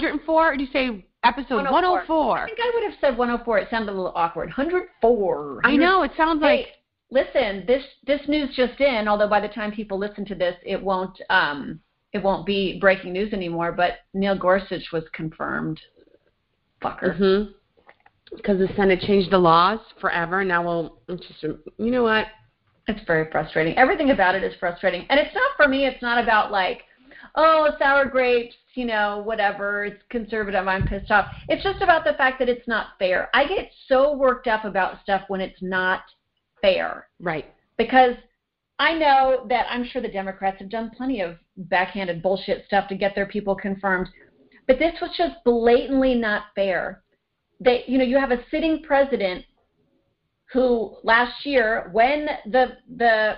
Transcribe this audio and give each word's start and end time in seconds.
104 0.00 0.52
or 0.52 0.56
do 0.56 0.62
you 0.62 0.70
say 0.72 1.04
episode 1.24 1.70
104? 1.70 2.38
I 2.38 2.46
think 2.46 2.58
I 2.60 2.70
would 2.74 2.84
have 2.84 2.98
said 3.00 3.16
104. 3.16 3.58
It 3.58 3.68
sounded 3.70 3.92
a 3.92 3.94
little 3.94 4.12
awkward. 4.14 4.48
104. 4.48 5.60
I 5.64 5.76
know, 5.76 6.02
it 6.02 6.12
sounds 6.16 6.40
like. 6.40 6.66
Hey, 6.66 6.72
listen, 7.10 7.64
this 7.66 7.82
this 8.06 8.20
news 8.28 8.54
just 8.56 8.80
in. 8.80 9.06
Although 9.08 9.28
by 9.28 9.40
the 9.40 9.48
time 9.48 9.72
people 9.72 9.98
listen 9.98 10.24
to 10.26 10.34
this, 10.34 10.56
it 10.64 10.82
won't 10.82 11.18
um 11.30 11.80
it 12.12 12.22
won't 12.22 12.46
be 12.46 12.78
breaking 12.80 13.12
news 13.12 13.32
anymore. 13.32 13.72
But 13.72 13.98
Neil 14.14 14.36
Gorsuch 14.36 14.92
was 14.92 15.04
confirmed. 15.12 15.80
Fucker. 16.82 17.16
hmm 17.16 17.52
Because 18.36 18.58
the 18.58 18.68
Senate 18.76 19.00
changed 19.00 19.30
the 19.30 19.38
laws 19.38 19.80
forever. 20.00 20.44
Now 20.44 20.64
we'll 20.64 20.98
it's 21.08 21.26
just, 21.26 21.42
you 21.42 21.90
know 21.90 22.02
what? 22.02 22.26
It's 22.88 23.06
very 23.06 23.30
frustrating. 23.30 23.76
Everything 23.76 24.10
about 24.10 24.34
it 24.34 24.42
is 24.42 24.54
frustrating. 24.58 25.06
And 25.08 25.20
it's 25.20 25.34
not 25.34 25.56
for 25.56 25.68
me, 25.68 25.86
it's 25.86 26.02
not 26.02 26.20
about 26.20 26.50
like, 26.50 26.82
oh, 27.36 27.70
sour 27.78 28.06
grapes, 28.06 28.56
you 28.74 28.84
know, 28.84 29.22
whatever, 29.24 29.84
it's 29.84 30.02
conservative, 30.08 30.66
I'm 30.66 30.86
pissed 30.86 31.10
off. 31.10 31.26
It's 31.48 31.62
just 31.62 31.82
about 31.82 32.04
the 32.04 32.14
fact 32.14 32.38
that 32.38 32.48
it's 32.48 32.66
not 32.66 32.88
fair. 32.98 33.28
I 33.34 33.46
get 33.46 33.70
so 33.88 34.16
worked 34.16 34.46
up 34.46 34.64
about 34.64 35.02
stuff 35.02 35.22
when 35.28 35.40
it's 35.40 35.60
not 35.62 36.02
fair 36.60 37.08
Right. 37.20 37.52
because 37.76 38.14
I 38.78 38.94
know 38.94 39.46
that 39.48 39.66
I'm 39.70 39.84
sure 39.84 40.00
the 40.02 40.08
Democrats 40.08 40.58
have 40.58 40.68
done 40.68 40.90
plenty 40.96 41.20
of 41.20 41.36
backhanded 41.56 42.22
bullshit 42.22 42.64
stuff 42.66 42.88
to 42.88 42.96
get 42.96 43.14
their 43.14 43.26
people 43.26 43.54
confirmed. 43.54 44.08
But 44.66 44.78
this 44.78 44.94
was 45.00 45.10
just 45.16 45.36
blatantly 45.44 46.14
not 46.14 46.44
fair. 46.54 47.02
They, 47.60 47.84
you 47.86 47.98
know, 47.98 48.04
you 48.04 48.18
have 48.18 48.30
a 48.32 48.44
sitting 48.50 48.82
president 48.82 49.44
who 50.52 50.96
last 51.02 51.46
year, 51.46 51.90
when 51.92 52.26
the 52.46 52.76
the 52.96 53.36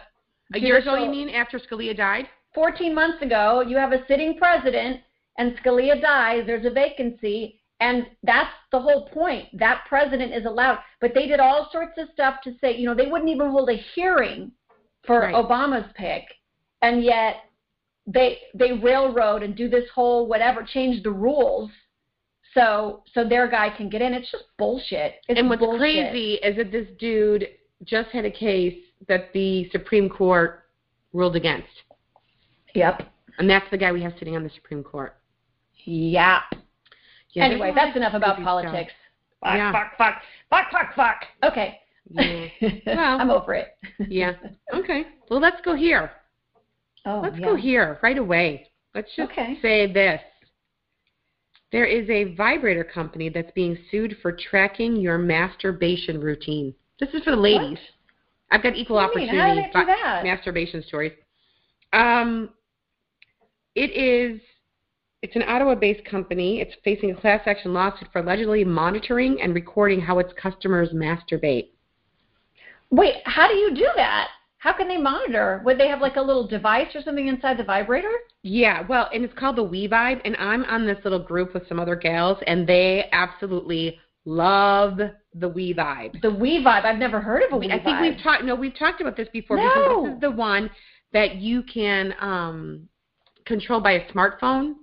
A 0.54 0.58
year 0.58 0.78
ago, 0.78 0.96
you 0.96 1.10
mean, 1.10 1.28
after 1.28 1.58
Scalia 1.58 1.96
died? 1.96 2.28
14 2.54 2.94
months 2.94 3.22
ago, 3.22 3.60
you 3.60 3.76
have 3.76 3.92
a 3.92 4.06
sitting 4.06 4.36
president 4.38 5.00
and 5.38 5.56
Scalia 5.58 6.00
dies, 6.00 6.44
there's 6.46 6.66
a 6.66 6.70
vacancy, 6.70 7.60
and 7.80 8.06
that's 8.22 8.52
the 8.70 8.80
whole 8.80 9.08
point. 9.08 9.46
That 9.58 9.84
president 9.88 10.32
is 10.32 10.46
allowed. 10.46 10.78
But 11.00 11.12
they 11.14 11.26
did 11.26 11.40
all 11.40 11.68
sorts 11.72 11.98
of 11.98 12.08
stuff 12.12 12.36
to 12.44 12.52
say, 12.60 12.76
you 12.76 12.86
know, 12.86 12.94
they 12.94 13.06
wouldn't 13.06 13.30
even 13.30 13.50
hold 13.50 13.70
a 13.70 13.76
hearing 13.94 14.52
for 15.06 15.20
Right. 15.20 15.34
Obama's 15.34 15.90
pick, 15.96 16.24
and 16.82 17.02
yet 17.02 17.36
they 18.06 18.38
they 18.54 18.72
railroad 18.72 19.42
and 19.42 19.56
do 19.56 19.68
this 19.68 19.88
whole 19.94 20.26
whatever, 20.26 20.62
change 20.62 21.02
the 21.02 21.10
rules 21.10 21.70
so 22.54 23.02
so 23.12 23.28
their 23.28 23.48
guy 23.48 23.70
can 23.76 23.88
get 23.88 24.00
in. 24.00 24.14
It's 24.14 24.30
just 24.30 24.44
bullshit. 24.58 25.16
It's 25.28 25.38
and 25.38 25.48
what's 25.48 25.60
bullshit. 25.60 25.80
crazy 25.80 26.34
is 26.34 26.56
that 26.56 26.70
this 26.72 26.88
dude 26.98 27.48
just 27.84 28.08
had 28.10 28.24
a 28.24 28.30
case 28.30 28.78
that 29.08 29.32
the 29.34 29.68
Supreme 29.70 30.08
Court 30.08 30.62
ruled 31.12 31.36
against. 31.36 31.68
Yep. 32.74 33.02
And 33.38 33.50
that's 33.50 33.68
the 33.70 33.76
guy 33.76 33.92
we 33.92 34.02
have 34.02 34.14
sitting 34.18 34.36
on 34.36 34.44
the 34.44 34.50
Supreme 34.50 34.82
Court. 34.82 35.16
Yeah. 35.84 36.40
Yeah, 37.32 37.44
anyway, 37.46 37.72
there's 37.74 37.74
a 37.74 37.78
lot 37.78 37.84
that's 37.86 37.96
enough 37.96 38.14
about 38.14 38.42
politics. 38.42 38.92
Fuck, 39.40 39.54
Yeah. 39.54 39.72
fuck, 39.72 39.96
fuck, 39.98 40.22
fuck, 40.50 40.70
fuck, 40.70 40.94
fuck. 40.94 41.24
Okay. 41.42 41.78
Yeah. 42.10 42.46
Well- 42.86 43.20
I'm 43.20 43.30
over 43.30 43.54
it. 43.54 43.68
Yeah. 44.08 44.32
Okay. 44.74 45.04
Well, 45.30 45.40
let's 45.40 45.60
go 45.64 45.74
here. 45.74 46.10
Oh, 47.06 47.20
Let's 47.22 47.36
yeah. 47.38 47.46
go 47.46 47.54
here 47.56 47.98
right 48.02 48.16
away. 48.18 48.70
Let's 48.94 49.14
just 49.14 49.30
Okay. 49.32 49.58
say 49.60 49.92
this. 49.92 50.20
There 51.70 51.84
is 51.84 52.08
a 52.08 52.34
vibrator 52.34 52.84
company 52.84 53.28
that's 53.28 53.50
being 53.52 53.76
sued 53.90 54.16
for 54.22 54.32
tracking 54.32 54.96
your 54.96 55.18
masturbation 55.18 56.20
routine. 56.20 56.74
This 57.00 57.08
is 57.12 57.22
for 57.24 57.32
the 57.32 57.36
ladies. 57.36 57.78
I've 58.50 58.62
got 58.62 58.76
equal 58.76 58.96
What 58.96 59.12
do 59.12 59.18
mean? 59.20 59.28
opportunity 59.30 59.70
How 59.72 59.80
do 59.80 59.86
they 59.86 59.92
do 59.92 59.98
that? 60.02 60.24
masturbation 60.24 60.82
stories. 60.84 61.12
Um, 61.92 62.50
it 63.74 63.90
is. 63.90 64.40
It's 65.24 65.36
an 65.36 65.42
Ottawa-based 65.42 66.04
company. 66.04 66.60
It's 66.60 66.74
facing 66.84 67.10
a 67.10 67.14
class 67.14 67.40
action 67.46 67.72
lawsuit 67.72 68.08
for 68.12 68.18
allegedly 68.18 68.62
monitoring 68.62 69.40
and 69.40 69.54
recording 69.54 69.98
how 69.98 70.18
its 70.18 70.34
customers 70.34 70.90
masturbate. 70.90 71.70
Wait, 72.90 73.14
how 73.24 73.48
do 73.48 73.54
you 73.54 73.74
do 73.74 73.88
that? 73.96 74.28
How 74.58 74.74
can 74.74 74.86
they 74.86 74.98
monitor? 74.98 75.62
Would 75.64 75.78
they 75.78 75.88
have 75.88 76.02
like 76.02 76.16
a 76.16 76.20
little 76.20 76.46
device 76.46 76.88
or 76.94 77.00
something 77.00 77.26
inside 77.26 77.56
the 77.56 77.64
vibrator? 77.64 78.12
Yeah, 78.42 78.84
well, 78.86 79.08
and 79.14 79.24
it's 79.24 79.32
called 79.32 79.56
the 79.56 79.62
We 79.62 79.88
Vibe, 79.88 80.20
and 80.26 80.36
I'm 80.36 80.62
on 80.64 80.84
this 80.84 80.98
little 81.04 81.22
group 81.22 81.54
with 81.54 81.66
some 81.70 81.80
other 81.80 81.96
gals, 81.96 82.36
and 82.46 82.66
they 82.66 83.08
absolutely 83.12 83.98
love 84.26 84.98
the 85.32 85.48
We 85.48 85.72
Vibe. 85.72 86.20
The 86.20 86.28
WeVibe. 86.28 86.84
I've 86.84 86.98
never 86.98 87.22
heard 87.22 87.44
of 87.44 87.52
a 87.52 87.56
Wii 87.56 87.72
I 87.72 87.82
think 87.82 87.98
we've 87.98 88.22
talked. 88.22 88.44
No, 88.44 88.54
we've 88.54 88.76
talked 88.78 89.00
about 89.00 89.16
this 89.16 89.28
before 89.32 89.56
No. 89.56 89.62
because 89.64 90.04
this 90.04 90.14
is 90.16 90.20
the 90.20 90.30
one 90.32 90.68
that 91.14 91.36
you 91.36 91.62
can 91.62 92.14
um, 92.20 92.88
control 93.46 93.80
by 93.80 93.92
a 93.92 94.12
smartphone. 94.12 94.74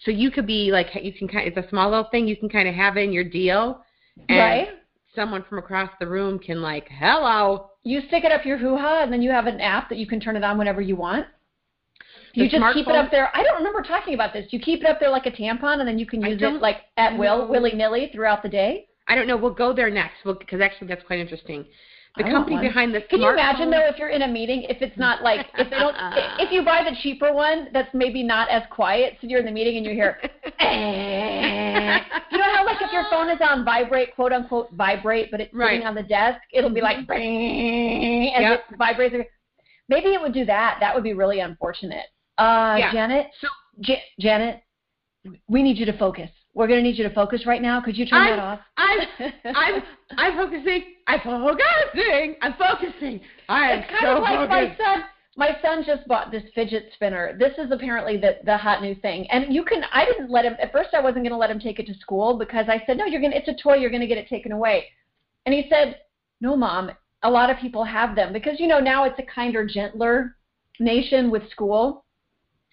So 0.00 0.10
you 0.10 0.30
could 0.30 0.46
be 0.46 0.70
like, 0.70 0.88
you 1.00 1.12
can 1.12 1.28
kind. 1.28 1.48
It's 1.48 1.56
a 1.56 1.68
small 1.70 1.90
little 1.90 2.08
thing. 2.10 2.28
You 2.28 2.36
can 2.36 2.48
kind 2.48 2.68
of 2.68 2.74
have 2.74 2.96
it 2.96 3.00
in 3.00 3.12
your 3.12 3.24
deal, 3.24 3.82
and 4.28 4.38
right? 4.38 4.68
someone 5.14 5.44
from 5.48 5.58
across 5.58 5.90
the 5.98 6.06
room 6.06 6.38
can 6.38 6.60
like, 6.60 6.88
hello. 6.90 7.70
You 7.82 8.02
stick 8.08 8.24
it 8.24 8.32
up 8.32 8.44
your 8.44 8.58
hoo 8.58 8.76
ha, 8.76 9.02
and 9.02 9.12
then 9.12 9.22
you 9.22 9.30
have 9.30 9.46
an 9.46 9.60
app 9.60 9.88
that 9.88 9.98
you 9.98 10.06
can 10.06 10.20
turn 10.20 10.36
it 10.36 10.44
on 10.44 10.58
whenever 10.58 10.80
you 10.80 10.96
want. 10.96 11.26
The 12.34 12.42
You 12.42 12.50
just 12.50 12.74
keep 12.74 12.86
it 12.86 12.94
up 12.94 13.10
there. 13.10 13.34
I 13.34 13.42
don't 13.42 13.56
remember 13.56 13.82
talking 13.82 14.12
about 14.14 14.32
this. 14.32 14.46
You 14.50 14.60
keep 14.60 14.80
it 14.80 14.86
up 14.86 15.00
there 15.00 15.10
like 15.10 15.26
a 15.26 15.30
tampon, 15.30 15.78
and 15.78 15.88
then 15.88 15.98
you 15.98 16.06
can 16.06 16.20
use 16.20 16.40
it 16.40 16.60
like 16.60 16.82
at 16.98 17.16
will, 17.16 17.48
willy 17.48 17.72
nilly 17.72 18.10
throughout 18.12 18.42
the 18.42 18.48
day. 18.48 18.88
I 19.08 19.14
don't 19.14 19.26
know. 19.26 19.36
We'll 19.36 19.54
go 19.54 19.72
there 19.72 19.88
next. 19.88 20.16
We'll 20.24 20.34
because 20.34 20.60
actually 20.60 20.88
that's 20.88 21.04
quite 21.06 21.20
interesting. 21.20 21.64
The 22.16 22.24
I 22.24 22.30
company 22.30 22.58
behind 22.58 22.94
the 22.94 23.02
Can 23.02 23.20
you 23.20 23.28
imagine 23.30 23.70
though 23.70 23.86
if 23.86 23.98
you're 23.98 24.08
in 24.08 24.22
a 24.22 24.28
meeting, 24.28 24.62
if 24.68 24.80
it's 24.80 24.96
not 24.96 25.22
like 25.22 25.46
if 25.58 25.68
they 25.70 25.78
don't, 25.78 25.94
if 26.38 26.50
you 26.50 26.64
buy 26.64 26.82
the 26.88 26.96
cheaper 27.02 27.32
one 27.32 27.68
that's 27.72 27.92
maybe 27.92 28.22
not 28.22 28.48
as 28.48 28.62
quiet, 28.70 29.18
so 29.20 29.26
you're 29.26 29.40
in 29.40 29.44
the 29.44 29.52
meeting 29.52 29.76
and 29.76 29.84
you 29.84 29.92
hear, 29.92 30.18
eh. 30.60 31.98
you 32.32 32.38
know 32.38 32.54
how 32.54 32.64
like 32.64 32.80
if 32.80 32.92
your 32.92 33.04
phone 33.10 33.28
is 33.28 33.38
on 33.46 33.64
vibrate, 33.64 34.14
quote 34.14 34.32
unquote 34.32 34.70
vibrate, 34.72 35.30
but 35.30 35.40
it's 35.40 35.52
Right. 35.52 35.72
sitting 35.74 35.86
on 35.86 35.94
the 35.94 36.02
desk, 36.02 36.40
it'll 36.52 36.70
be 36.70 36.80
like, 36.80 37.06
bang, 37.06 38.32
and 38.34 38.42
Yep. 38.42 38.60
it 38.70 38.76
vibrates. 38.78 39.14
Maybe 39.88 40.08
it 40.14 40.20
would 40.20 40.32
do 40.34 40.44
that. 40.46 40.78
That 40.80 40.94
would 40.94 41.04
be 41.04 41.12
really 41.12 41.40
unfortunate. 41.40 42.06
Uh, 42.38 42.76
Yeah. 42.78 42.92
Janet, 42.92 43.26
So 43.40 43.48
Ja- 43.78 44.00
Janet, 44.18 44.62
we 45.48 45.62
need 45.62 45.76
you 45.76 45.86
to 45.86 45.96
focus. 45.98 46.30
We're 46.56 46.66
gonna 46.68 46.80
need 46.80 46.96
you 46.96 47.06
to 47.06 47.14
focus 47.14 47.44
right 47.46 47.60
now. 47.60 47.82
Could 47.82 47.98
you 47.98 48.06
turn 48.06 48.18
I'm- 48.22 48.36
that 48.36 48.42
off? 48.42 48.60
I'm 48.78 49.00
I'm 49.54 49.82
I'm 50.16 50.36
focusing. 50.36 50.84
I'm 51.06 51.20
focusing. 51.20 52.34
I'm 52.40 52.54
focusing. 52.54 53.20
I 53.48 53.70
am 53.72 53.78
It's 53.80 53.90
kind 53.90 54.00
so 54.02 54.16
of 54.16 54.22
like 54.22 54.48
focused. 54.48 54.78
my 54.80 54.84
son. 54.84 55.04
My 55.38 55.50
son 55.60 55.84
just 55.86 56.08
bought 56.08 56.30
this 56.30 56.44
fidget 56.54 56.84
spinner. 56.94 57.36
This 57.38 57.52
is 57.58 57.70
apparently 57.70 58.16
the 58.16 58.38
the 58.44 58.56
hot 58.56 58.80
new 58.80 58.94
thing. 58.94 59.30
And 59.30 59.52
you 59.54 59.64
can. 59.64 59.82
I 59.92 60.06
didn't 60.06 60.30
let 60.30 60.46
him. 60.46 60.56
At 60.58 60.72
first, 60.72 60.94
I 60.94 61.00
wasn't 61.00 61.24
going 61.24 61.32
to 61.32 61.36
let 61.36 61.50
him 61.50 61.60
take 61.60 61.78
it 61.78 61.86
to 61.88 61.94
school 61.98 62.38
because 62.38 62.64
I 62.70 62.82
said, 62.86 62.96
no, 62.96 63.04
you're 63.04 63.20
gonna. 63.20 63.36
It's 63.36 63.48
a 63.48 63.62
toy. 63.62 63.74
You're 63.74 63.90
going 63.90 64.00
to 64.00 64.06
get 64.06 64.16
it 64.16 64.26
taken 64.28 64.50
away. 64.52 64.86
And 65.44 65.54
he 65.54 65.66
said, 65.68 65.98
no, 66.40 66.56
mom. 66.56 66.90
A 67.22 67.30
lot 67.30 67.50
of 67.50 67.58
people 67.58 67.84
have 67.84 68.16
them 68.16 68.32
because 68.32 68.58
you 68.58 68.66
know 68.66 68.78
now 68.80 69.04
it's 69.04 69.18
a 69.18 69.22
kinder, 69.24 69.66
gentler 69.66 70.36
nation 70.80 71.30
with 71.30 71.50
school, 71.50 72.04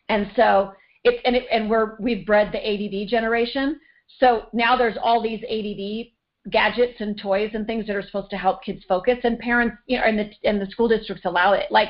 and 0.08 0.32
so 0.36 0.72
it's 1.04 1.22
and 1.26 1.36
it 1.36 1.46
and 1.52 1.70
we're 1.70 1.96
we've 2.00 2.26
bred 2.26 2.52
the 2.52 2.60
ADD 2.60 3.08
generation. 3.08 3.80
So 4.20 4.48
now 4.54 4.78
there's 4.78 4.98
all 5.02 5.22
these 5.22 5.44
ADD 5.44 6.52
gadgets 6.52 7.00
and 7.00 7.20
toys 7.20 7.52
and 7.54 7.66
things 7.66 7.88
that 7.88 7.96
are 7.96 8.04
supposed 8.04 8.30
to 8.30 8.38
help 8.38 8.64
kids 8.64 8.84
focus 8.88 9.18
and 9.24 9.40
parents 9.40 9.78
you 9.88 9.98
know 9.98 10.04
and 10.04 10.20
the 10.20 10.30
and 10.44 10.62
the 10.62 10.68
school 10.68 10.88
districts 10.88 11.26
allow 11.26 11.54
it. 11.54 11.72
Like 11.72 11.90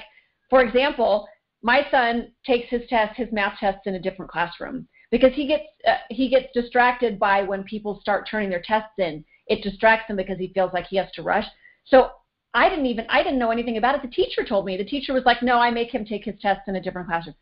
for 0.50 0.64
example 0.64 1.28
my 1.62 1.86
son 1.92 2.32
takes 2.46 2.70
his 2.70 2.82
test 2.90 3.18
his 3.18 3.32
math 3.32 3.58
tests 3.60 3.82
in 3.86 3.96
a 3.96 4.00
different 4.00 4.32
classroom 4.32 4.88
because 5.12 5.34
he 5.34 5.48
gets 5.48 5.64
uh, 5.88 5.98
he 6.10 6.30
gets 6.30 6.48
distracted 6.54 7.20
by 7.20 7.44
when 7.44 7.64
people 7.64 8.00
start 8.02 8.28
turning 8.30 8.50
their 8.50 8.64
tests 8.66 8.94
in. 8.98 9.24
It 9.48 9.62
distracts 9.62 10.10
him 10.10 10.16
because 10.16 10.40
he 10.40 10.54
feels 10.54 10.72
like 10.74 10.88
he 10.88 10.98
has 10.98 11.12
to 11.14 11.24
rush. 11.24 11.46
So 11.86 12.12
i 12.56 12.70
didn't 12.70 12.86
even 12.86 13.06
i 13.10 13.24
didn't 13.24 13.40
know 13.40 13.52
anything 13.52 13.78
about 13.78 13.96
it. 13.96 14.02
The 14.02 14.08
teacher 14.08 14.44
told 14.44 14.66
me. 14.66 14.78
The 14.78 14.86
teacher 14.86 15.14
was 15.14 15.26
like 15.26 15.44
no 15.44 15.60
i 15.60 15.70
make 15.70 15.92
him 15.92 16.06
take 16.06 16.26
his 16.26 16.40
tests 16.42 16.64
in 16.68 16.76
a 16.76 16.82
different 16.82 17.08
classroom 17.08 17.36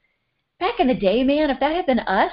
back 0.61 0.79
in 0.79 0.87
the 0.87 0.95
day 0.95 1.23
man 1.23 1.49
if 1.49 1.59
that 1.59 1.75
had 1.75 1.85
been 1.85 1.99
us 1.99 2.31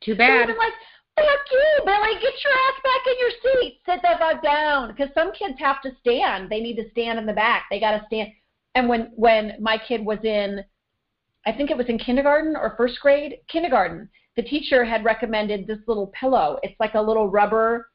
Too 0.00 0.16
they 0.16 0.24
would 0.24 0.30
have 0.30 0.40
bad. 0.40 0.54
been 0.54 0.56
like, 0.56 0.72
fuck 1.16 1.52
you, 1.52 1.84
Billy, 1.84 2.14
get 2.14 2.34
your 2.42 2.52
ass 2.52 2.80
back 2.82 3.06
in 3.06 3.14
your 3.20 3.30
seat. 3.42 3.80
Sit 3.86 4.00
that 4.02 4.18
fuck 4.18 4.42
down. 4.42 4.88
Because 4.88 5.12
some 5.14 5.32
kids 5.32 5.58
have 5.58 5.82
to 5.82 5.90
stand. 6.00 6.50
They 6.50 6.60
need 6.60 6.76
to 6.76 6.90
stand 6.90 7.18
in 7.18 7.26
the 7.26 7.32
back. 7.32 7.66
They 7.70 7.80
got 7.80 7.92
to 7.92 8.02
stand. 8.06 8.30
And 8.74 8.88
when 8.88 9.12
when 9.16 9.56
my 9.60 9.78
kid 9.78 10.04
was 10.04 10.18
in, 10.24 10.64
I 11.46 11.52
think 11.52 11.70
it 11.70 11.76
was 11.76 11.88
in 11.88 11.98
kindergarten 11.98 12.56
or 12.56 12.74
first 12.76 13.00
grade, 13.00 13.38
kindergarten, 13.48 14.08
the 14.36 14.42
teacher 14.42 14.84
had 14.84 15.04
recommended 15.04 15.66
this 15.66 15.78
little 15.86 16.08
pillow. 16.08 16.58
It's 16.62 16.78
like 16.78 16.94
a 16.94 17.02
little 17.02 17.28
rubber 17.28 17.90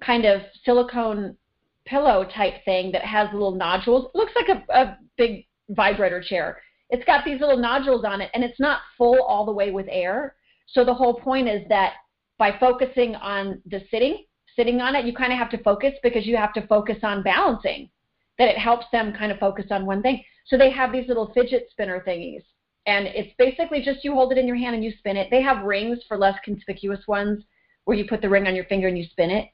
kind 0.00 0.24
of 0.24 0.42
silicone 0.64 1.36
pillow 1.84 2.28
type 2.34 2.64
thing 2.64 2.92
that 2.92 3.02
has 3.04 3.28
little 3.32 3.54
nodules. 3.54 4.06
It 4.14 4.18
looks 4.18 4.32
like 4.36 4.48
a, 4.48 4.72
a 4.72 4.98
big 5.16 5.46
vibrator 5.70 6.22
chair. 6.22 6.62
It's 6.90 7.04
got 7.04 7.24
these 7.24 7.40
little 7.40 7.56
nodules 7.56 8.04
on 8.04 8.20
it, 8.20 8.30
and 8.34 8.44
it's 8.44 8.60
not 8.60 8.80
full 8.98 9.22
all 9.22 9.46
the 9.46 9.52
way 9.52 9.70
with 9.70 9.86
air. 9.88 10.34
So 10.66 10.84
the 10.84 10.94
whole 10.94 11.14
point 11.14 11.48
is 11.48 11.62
that 11.68 11.94
by 12.38 12.56
focusing 12.58 13.14
on 13.16 13.60
the 13.66 13.82
sitting, 13.90 14.24
sitting 14.56 14.80
on 14.80 14.94
it, 14.94 15.04
you 15.04 15.14
kind 15.14 15.32
of 15.32 15.38
have 15.38 15.50
to 15.50 15.62
focus 15.62 15.94
because 16.02 16.26
you 16.26 16.36
have 16.36 16.52
to 16.54 16.66
focus 16.66 16.98
on 17.02 17.22
balancing. 17.22 17.90
That 18.38 18.48
it 18.48 18.58
helps 18.58 18.86
them 18.90 19.12
kind 19.12 19.30
of 19.30 19.38
focus 19.38 19.66
on 19.70 19.86
one 19.86 20.02
thing. 20.02 20.24
So 20.46 20.56
they 20.56 20.70
have 20.70 20.92
these 20.92 21.06
little 21.08 21.30
fidget 21.34 21.68
spinner 21.70 22.02
thingies. 22.06 22.42
and 22.86 23.06
it's 23.06 23.32
basically 23.38 23.82
just 23.82 24.04
you 24.04 24.14
hold 24.14 24.32
it 24.32 24.38
in 24.38 24.46
your 24.46 24.56
hand 24.56 24.74
and 24.74 24.84
you 24.84 24.92
spin 24.98 25.16
it. 25.16 25.28
They 25.30 25.42
have 25.42 25.64
rings 25.64 25.98
for 26.08 26.16
less 26.16 26.38
conspicuous 26.44 27.06
ones 27.06 27.44
where 27.84 27.96
you 27.96 28.04
put 28.06 28.22
the 28.22 28.28
ring 28.28 28.46
on 28.46 28.54
your 28.54 28.64
finger 28.64 28.88
and 28.88 28.98
you 28.98 29.04
spin 29.04 29.30
it. 29.30 29.48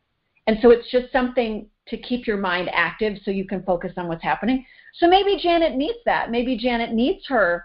And 0.47 0.59
so 0.63 0.71
it's 0.71 0.91
just 0.91 1.11
something 1.13 1.69
to 1.89 1.97
keep 1.97 2.27
your 2.27 2.37
mind 2.37 2.69
active 2.73 3.19
so 3.25 3.31
you 3.31 3.47
can 3.47 3.63
focus 3.63 3.93
on 3.97 4.09
what's 4.09 4.23
happening. 4.23 4.65
So 4.95 5.09
maybe 5.09 5.39
Janet 5.41 5.77
needs 5.77 5.99
that. 6.05 6.31
Maybe 6.31 6.57
Janet 6.57 6.93
needs 6.93 7.27
her 7.29 7.65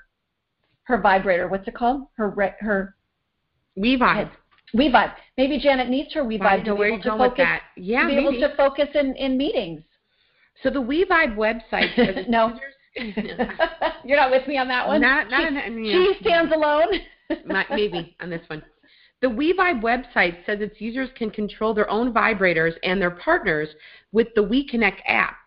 her 0.84 1.00
vibrator. 1.00 1.48
What's 1.48 1.68
it 1.68 1.76
called? 1.76 2.08
Her 2.16 2.56
her 2.60 2.96
WeVibe. 3.78 4.32
WeVibe. 4.76 5.14
Maybe 5.38 5.60
Janet 5.60 5.90
needs 5.90 6.14
her 6.14 6.24
WeVibe 6.24 6.66
to 6.66 6.76
be 6.76 6.84
able 6.84 7.02
to 7.02 7.18
focus. 7.18 7.46
Yeah, 7.78 8.02
to 8.02 8.08
be 8.08 8.16
maybe. 8.16 8.38
able 8.38 8.50
to 8.50 8.56
focus 8.56 8.88
in, 8.96 9.16
in 9.16 9.38
meetings. 9.38 9.82
So 10.64 10.70
the 10.70 10.82
WeVibe 10.82 11.36
website 11.36 11.96
says 11.96 12.26
no. 12.30 12.58
You're 14.04 14.18
not 14.18 14.32
with 14.32 14.48
me 14.48 14.58
on 14.58 14.68
that 14.68 14.88
one. 14.88 15.02
Not, 15.02 15.30
not 15.30 15.50
she, 15.50 15.58
an, 15.58 15.86
she 15.86 16.18
stands 16.22 16.52
alone. 16.54 16.88
maybe 17.70 18.16
on 18.20 18.30
this 18.30 18.42
one. 18.48 18.62
The 19.22 19.28
WeVibe 19.28 19.82
website 19.82 20.44
says 20.46 20.62
its 20.62 20.82
users 20.82 21.10
can 21.16 21.30
control 21.30 21.74
their 21.76 21.90
own 21.90 22.12
vibrators 22.12 22.74
and 22.84 23.00
their 23.00 23.12
partners 23.12 23.70
with 24.12 24.28
the 24.36 24.42
WeConnect 24.42 24.98
app, 25.06 25.38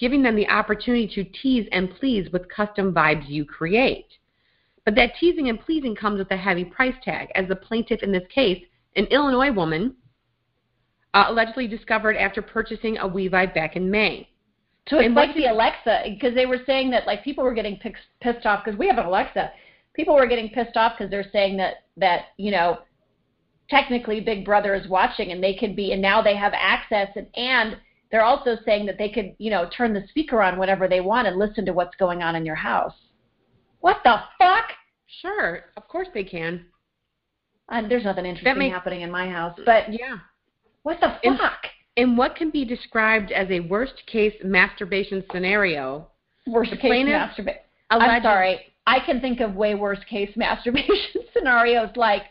giving 0.00 0.22
them 0.22 0.34
the 0.34 0.48
opportunity 0.48 1.06
to 1.14 1.24
tease 1.40 1.68
and 1.70 1.94
please 1.98 2.30
with 2.32 2.48
custom 2.48 2.92
vibes 2.92 3.28
you 3.28 3.44
create. 3.44 4.08
But 4.84 4.96
that 4.96 5.12
teasing 5.20 5.48
and 5.48 5.60
pleasing 5.60 5.94
comes 5.94 6.18
with 6.18 6.32
a 6.32 6.36
heavy 6.36 6.64
price 6.64 6.96
tag, 7.04 7.28
as 7.36 7.46
the 7.46 7.54
plaintiff 7.54 8.02
in 8.02 8.10
this 8.10 8.26
case, 8.34 8.64
an 8.96 9.04
Illinois 9.06 9.52
woman, 9.52 9.94
uh, 11.14 11.26
allegedly 11.28 11.68
discovered 11.68 12.16
after 12.16 12.42
purchasing 12.42 12.98
a 12.98 13.08
WeVibe 13.08 13.54
back 13.54 13.76
in 13.76 13.88
May. 13.88 14.28
So 14.88 14.98
it's 14.98 15.14
like 15.14 15.36
the 15.36 15.46
Alexa, 15.46 16.02
because 16.06 16.34
they 16.34 16.46
were 16.46 16.58
saying 16.66 16.90
that 16.90 17.06
like 17.06 17.22
people 17.22 17.44
were 17.44 17.54
getting 17.54 17.76
pissed, 17.76 18.02
pissed 18.20 18.46
off 18.46 18.64
because 18.64 18.76
we 18.76 18.88
have 18.88 18.98
an 18.98 19.06
Alexa. 19.06 19.52
People 19.94 20.16
were 20.16 20.26
getting 20.26 20.48
pissed 20.48 20.76
off 20.76 20.94
because 20.98 21.08
they're 21.08 21.30
saying 21.32 21.56
that 21.58 21.84
that 21.96 22.30
you 22.36 22.50
know 22.50 22.78
technically 23.72 24.20
Big 24.20 24.44
Brother 24.44 24.74
is 24.74 24.86
watching 24.86 25.32
and 25.32 25.42
they 25.42 25.54
could 25.54 25.74
be 25.74 25.92
and 25.92 26.02
now 26.02 26.22
they 26.22 26.36
have 26.36 26.52
access 26.54 27.08
and 27.16 27.26
and 27.34 27.76
they're 28.10 28.22
also 28.22 28.58
saying 28.66 28.84
that 28.86 28.98
they 28.98 29.08
could 29.08 29.34
you 29.38 29.50
know 29.50 29.68
turn 29.76 29.94
the 29.94 30.06
speaker 30.08 30.42
on 30.42 30.58
whenever 30.58 30.86
they 30.86 31.00
want 31.00 31.26
and 31.26 31.38
listen 31.38 31.64
to 31.64 31.72
what's 31.72 31.96
going 31.96 32.22
on 32.22 32.36
in 32.36 32.44
your 32.44 32.54
house. 32.54 32.94
What 33.80 33.96
the 34.04 34.16
fuck? 34.38 34.66
Sure, 35.22 35.64
of 35.76 35.88
course 35.88 36.08
they 36.12 36.22
can. 36.22 36.66
Uh, 37.68 37.88
there's 37.88 38.04
nothing 38.04 38.26
interesting 38.26 38.58
makes, 38.58 38.74
happening 38.74 39.00
in 39.00 39.10
my 39.10 39.28
house, 39.28 39.58
but 39.64 39.90
yeah. 39.90 40.18
What 40.82 41.00
the 41.00 41.14
fuck? 41.24 41.64
In 41.96 42.16
what 42.16 42.36
can 42.36 42.50
be 42.50 42.64
described 42.64 43.32
as 43.32 43.48
a 43.50 43.60
worst 43.60 44.02
case 44.06 44.34
masturbation 44.44 45.24
scenario, 45.32 46.08
worst 46.46 46.72
case 46.80 47.06
masturbation. 47.06 47.60
I'm 47.90 48.22
sorry. 48.22 48.60
I 48.86 48.98
can 49.00 49.20
think 49.20 49.40
of 49.40 49.54
way 49.54 49.74
worse 49.74 50.00
case 50.10 50.30
masturbation 50.36 51.22
scenarios 51.32 51.90
like 51.96 52.22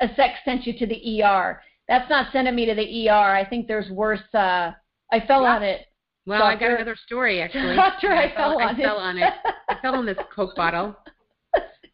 a 0.00 0.08
sex 0.14 0.34
sent 0.44 0.66
you 0.66 0.78
to 0.78 0.86
the 0.86 1.22
ER. 1.22 1.60
That's 1.88 2.08
not 2.10 2.32
sending 2.32 2.54
me 2.54 2.66
to 2.66 2.74
the 2.74 3.08
ER. 3.08 3.12
I 3.12 3.44
think 3.48 3.66
there's 3.66 3.90
worse. 3.90 4.20
Uh, 4.34 4.72
I 5.12 5.20
fell 5.26 5.42
yeah. 5.42 5.56
on 5.56 5.62
it. 5.62 5.86
Well, 6.26 6.40
doctor. 6.40 6.66
I 6.66 6.68
got 6.70 6.80
another 6.80 6.96
story 7.06 7.40
actually. 7.40 7.76
Doctor, 7.76 8.10
I, 8.10 8.24
I 8.24 8.34
fell, 8.34 8.58
I 8.58 8.72
it. 8.72 8.76
fell 8.76 8.96
on 8.96 9.16
it. 9.16 9.32
I 9.68 9.76
fell 9.80 9.94
on 9.94 10.06
this 10.06 10.18
Coke 10.34 10.56
bottle. 10.56 10.96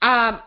Um, 0.01 0.41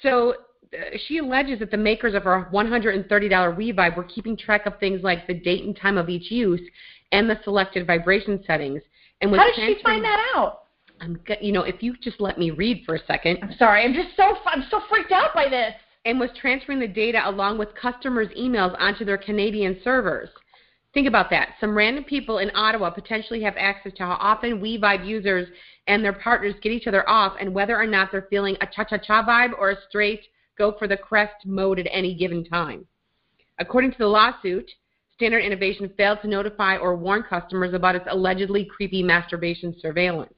so 0.00 0.34
uh, 0.72 0.96
she 1.06 1.18
alleges 1.18 1.58
that 1.58 1.72
the 1.72 1.76
makers 1.76 2.14
of 2.14 2.22
her 2.22 2.48
$130 2.52 3.08
WeVibe 3.08 3.96
were 3.96 4.04
keeping 4.04 4.36
track 4.36 4.64
of 4.66 4.78
things 4.78 5.02
like 5.02 5.26
the 5.26 5.34
date 5.34 5.64
and 5.64 5.76
time 5.76 5.98
of 5.98 6.08
each 6.08 6.30
use 6.30 6.60
and 7.10 7.28
the 7.28 7.38
selected 7.42 7.86
vibration 7.86 8.42
settings. 8.46 8.80
And 9.20 9.34
How 9.34 9.46
did 9.46 9.56
she 9.56 9.82
find 9.82 10.04
that 10.04 10.20
out? 10.36 10.62
I'm, 11.00 11.20
you 11.40 11.52
know, 11.52 11.62
if 11.62 11.82
you 11.82 11.96
just 12.00 12.20
let 12.20 12.38
me 12.38 12.50
read 12.50 12.82
for 12.84 12.94
a 12.94 13.04
second. 13.06 13.38
I'm 13.42 13.54
sorry. 13.58 13.84
I'm 13.84 13.94
just 13.94 14.16
so 14.16 14.36
I'm 14.46 14.64
so 14.70 14.80
freaked 14.88 15.12
out 15.12 15.34
by 15.34 15.48
this. 15.48 15.72
And 16.08 16.18
was 16.18 16.30
transferring 16.40 16.80
the 16.80 16.88
data 16.88 17.20
along 17.22 17.58
with 17.58 17.74
customers' 17.74 18.30
emails 18.34 18.74
onto 18.80 19.04
their 19.04 19.18
Canadian 19.18 19.78
servers. 19.84 20.30
Think 20.94 21.06
about 21.06 21.28
that. 21.28 21.50
Some 21.60 21.76
random 21.76 22.02
people 22.02 22.38
in 22.38 22.50
Ottawa 22.54 22.88
potentially 22.88 23.42
have 23.42 23.54
access 23.58 23.92
to 23.98 24.04
how 24.04 24.16
often 24.18 24.58
WeVibe 24.58 25.06
users 25.06 25.48
and 25.86 26.02
their 26.02 26.14
partners 26.14 26.54
get 26.62 26.72
each 26.72 26.86
other 26.86 27.06
off 27.06 27.34
and 27.38 27.52
whether 27.52 27.76
or 27.76 27.86
not 27.86 28.10
they're 28.10 28.26
feeling 28.30 28.56
a 28.62 28.66
cha-cha-cha 28.66 29.22
vibe 29.22 29.52
or 29.58 29.72
a 29.72 29.76
straight 29.86 30.22
go 30.56 30.74
for 30.78 30.88
the 30.88 30.96
crest 30.96 31.44
mode 31.44 31.78
at 31.78 31.86
any 31.90 32.14
given 32.14 32.42
time. 32.42 32.86
According 33.58 33.92
to 33.92 33.98
the 33.98 34.06
lawsuit, 34.06 34.70
Standard 35.14 35.44
Innovation 35.44 35.92
failed 35.98 36.20
to 36.22 36.28
notify 36.28 36.78
or 36.78 36.96
warn 36.96 37.22
customers 37.22 37.74
about 37.74 37.96
its 37.96 38.06
allegedly 38.10 38.64
creepy 38.64 39.02
masturbation 39.02 39.78
surveillance. 39.78 40.32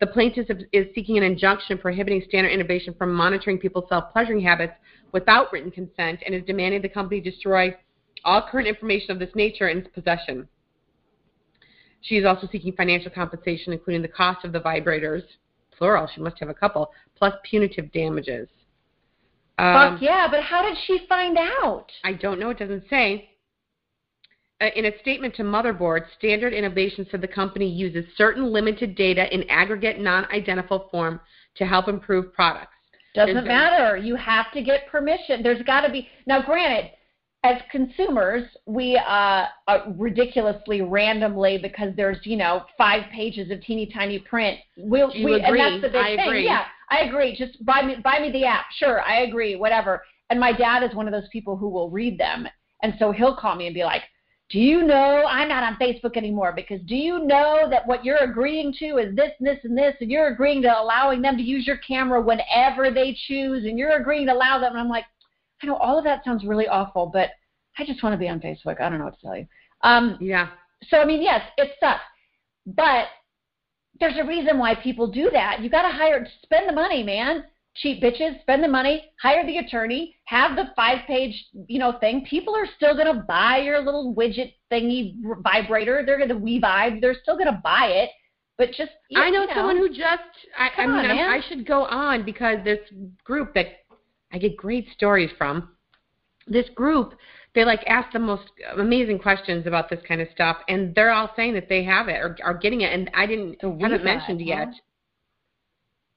The 0.00 0.06
plaintiff 0.06 0.48
is 0.72 0.86
seeking 0.94 1.18
an 1.18 1.22
injunction 1.22 1.76
prohibiting 1.76 2.22
Standard 2.26 2.50
Innovation 2.50 2.94
from 2.96 3.12
monitoring 3.12 3.58
people's 3.58 3.88
self-pleasuring 3.90 4.40
habits 4.40 4.72
without 5.12 5.52
written 5.52 5.70
consent 5.70 6.20
and 6.24 6.34
is 6.34 6.42
demanding 6.46 6.80
the 6.80 6.88
company 6.88 7.20
destroy 7.20 7.76
all 8.24 8.46
current 8.50 8.66
information 8.66 9.10
of 9.10 9.18
this 9.18 9.30
nature 9.34 9.68
in 9.68 9.78
its 9.78 9.88
possession. 9.88 10.48
She 12.00 12.16
is 12.16 12.24
also 12.24 12.48
seeking 12.50 12.72
financial 12.72 13.10
compensation, 13.10 13.74
including 13.74 14.00
the 14.00 14.08
cost 14.08 14.44
of 14.44 14.52
the 14.52 14.60
vibrators, 14.60 15.22
plural, 15.76 16.08
she 16.14 16.20
must 16.20 16.38
have 16.40 16.48
a 16.48 16.54
couple, 16.54 16.90
plus 17.16 17.34
punitive 17.44 17.92
damages. 17.92 18.48
Um, 19.58 19.94
Fuck 19.94 20.02
yeah, 20.02 20.26
but 20.30 20.42
how 20.42 20.62
did 20.62 20.78
she 20.86 21.04
find 21.08 21.36
out? 21.36 21.86
I 22.04 22.14
don't 22.14 22.40
know. 22.40 22.50
It 22.50 22.58
doesn't 22.58 22.84
say. 22.88 23.29
Uh, 24.60 24.66
in 24.76 24.86
a 24.86 24.98
statement 25.00 25.34
to 25.36 25.42
Motherboard, 25.42 26.02
Standard 26.18 26.52
Innovation 26.52 27.06
said 27.10 27.22
the 27.22 27.28
company 27.28 27.68
uses 27.68 28.04
certain 28.16 28.52
limited 28.52 28.94
data 28.94 29.32
in 29.34 29.48
aggregate 29.48 29.98
non-identifiable 29.98 30.88
form 30.90 31.20
to 31.56 31.64
help 31.64 31.88
improve 31.88 32.32
products. 32.34 32.72
Doesn't 33.14 33.34
There's 33.34 33.46
matter. 33.46 33.96
You 33.96 34.16
have 34.16 34.52
to 34.52 34.62
get 34.62 34.86
permission. 34.88 35.42
There's 35.42 35.62
got 35.62 35.80
to 35.80 35.90
be 35.90 36.08
now. 36.26 36.42
Granted, 36.42 36.90
as 37.42 37.56
consumers, 37.72 38.44
we 38.66 39.00
uh, 39.04 39.46
ridiculously 39.96 40.82
randomly 40.82 41.58
because 41.58 41.92
there's 41.96 42.18
you 42.22 42.36
know 42.36 42.64
five 42.78 43.10
pages 43.12 43.50
of 43.50 43.60
teeny 43.62 43.90
tiny 43.92 44.20
print. 44.20 44.58
We'll, 44.76 45.10
you 45.12 45.24
we, 45.24 45.34
agree. 45.40 45.60
And 45.60 45.82
that's 45.82 45.82
the 45.82 45.88
big 45.88 46.04
I 46.04 46.16
thing. 46.16 46.28
Agree. 46.28 46.44
Yeah, 46.44 46.64
I 46.90 47.00
agree. 47.00 47.34
Just 47.36 47.64
buy 47.64 47.82
me 47.82 47.96
buy 48.04 48.20
me 48.20 48.30
the 48.30 48.44
app. 48.44 48.66
Sure, 48.78 49.00
I 49.00 49.22
agree. 49.22 49.56
Whatever. 49.56 50.02
And 50.28 50.38
my 50.38 50.52
dad 50.52 50.84
is 50.84 50.94
one 50.94 51.08
of 51.08 51.12
those 51.12 51.28
people 51.32 51.56
who 51.56 51.68
will 51.68 51.90
read 51.90 52.16
them, 52.16 52.46
and 52.82 52.94
so 53.00 53.10
he'll 53.10 53.34
call 53.34 53.56
me 53.56 53.66
and 53.66 53.74
be 53.74 53.82
like, 53.82 54.02
"Do 54.50 54.58
you 54.58 54.82
know 54.82 55.24
I'm 55.26 55.48
not 55.48 55.62
on 55.62 55.76
Facebook 55.76 56.16
anymore 56.16 56.52
because 56.54 56.80
do 56.82 56.96
you 56.96 57.24
know 57.24 57.68
that 57.70 57.86
what 57.86 58.04
you're 58.04 58.18
agreeing 58.18 58.72
to 58.80 58.98
is 58.98 59.14
this, 59.14 59.32
and 59.38 59.48
this, 59.48 59.58
and 59.64 59.76
this, 59.76 59.94
and 60.00 60.10
you're 60.10 60.28
agreeing 60.28 60.62
to 60.62 60.80
allowing 60.80 61.22
them 61.22 61.36
to 61.36 61.42
use 61.42 61.66
your 61.66 61.78
camera 61.78 62.20
whenever 62.20 62.90
they 62.90 63.16
choose, 63.26 63.64
and 63.64 63.78
you're 63.78 64.00
agreeing 64.00 64.26
to 64.26 64.34
allow 64.34 64.58
them." 64.58 64.72
And 64.72 64.80
I'm 64.80 64.88
like, 64.88 65.04
I 65.62 65.66
know 65.66 65.76
all 65.76 65.98
of 65.98 66.04
that 66.04 66.24
sounds 66.24 66.44
really 66.44 66.68
awful, 66.68 67.06
but 67.06 67.30
I 67.78 67.84
just 67.84 68.02
want 68.02 68.12
to 68.14 68.18
be 68.18 68.28
on 68.28 68.40
Facebook. 68.40 68.80
I 68.80 68.88
don't 68.88 68.98
know 68.98 69.04
what 69.06 69.18
to 69.18 69.26
tell 69.26 69.36
you. 69.36 69.46
Um, 69.82 70.18
yeah. 70.20 70.48
So 70.88 70.98
I 70.98 71.04
mean, 71.04 71.22
yes, 71.22 71.42
it 71.56 71.72
sucks, 71.78 72.00
but 72.66 73.06
there's 74.00 74.18
a 74.18 74.24
reason 74.24 74.58
why 74.58 74.74
people 74.74 75.06
do 75.06 75.30
that. 75.30 75.60
You 75.60 75.68
got 75.68 75.82
to 75.82 75.94
hire, 75.94 76.26
spend 76.42 76.68
the 76.68 76.72
money, 76.72 77.02
man. 77.02 77.44
Cheap 77.76 78.02
bitches, 78.02 78.40
spend 78.40 78.64
the 78.64 78.68
money, 78.68 79.12
hire 79.22 79.46
the 79.46 79.58
attorney, 79.58 80.16
have 80.24 80.56
the 80.56 80.70
five-page, 80.74 81.46
you 81.68 81.78
know, 81.78 81.98
thing. 82.00 82.26
People 82.28 82.54
are 82.54 82.66
still 82.76 82.96
gonna 82.96 83.24
buy 83.26 83.58
your 83.58 83.80
little 83.80 84.14
widget 84.14 84.54
thingy 84.72 85.14
vibrator. 85.42 86.02
They're 86.04 86.18
gonna 86.18 86.38
WeVibe. 86.38 87.00
They're 87.00 87.16
still 87.22 87.38
gonna 87.38 87.60
buy 87.62 87.86
it. 87.86 88.10
But 88.58 88.70
just 88.72 88.90
you, 89.08 89.20
I 89.20 89.30
know, 89.30 89.42
you 89.42 89.46
know, 89.46 89.54
someone 89.54 89.76
who 89.76 89.88
just 89.88 90.22
I, 90.58 90.82
I 90.82 90.86
mean 90.86 91.10
on. 91.10 91.10
I 91.10 91.40
should 91.48 91.66
go 91.66 91.84
on 91.86 92.24
because 92.24 92.58
this 92.64 92.80
group 93.24 93.54
that 93.54 93.66
I 94.32 94.38
get 94.38 94.56
great 94.56 94.88
stories 94.92 95.30
from. 95.38 95.70
This 96.46 96.68
group 96.74 97.14
they 97.54 97.64
like 97.64 97.82
ask 97.86 98.12
the 98.12 98.18
most 98.18 98.50
amazing 98.76 99.18
questions 99.18 99.66
about 99.66 99.90
this 99.90 100.00
kind 100.06 100.20
of 100.20 100.28
stuff, 100.32 100.58
and 100.68 100.94
they're 100.94 101.12
all 101.12 101.30
saying 101.34 101.54
that 101.54 101.68
they 101.68 101.82
have 101.84 102.08
it 102.08 102.16
or 102.16 102.36
are 102.44 102.56
getting 102.56 102.82
it, 102.82 102.92
and 102.92 103.10
I 103.14 103.26
didn't 103.26 103.56
haven't 103.62 104.04
mentioned 104.04 104.40
yet. 104.40 104.68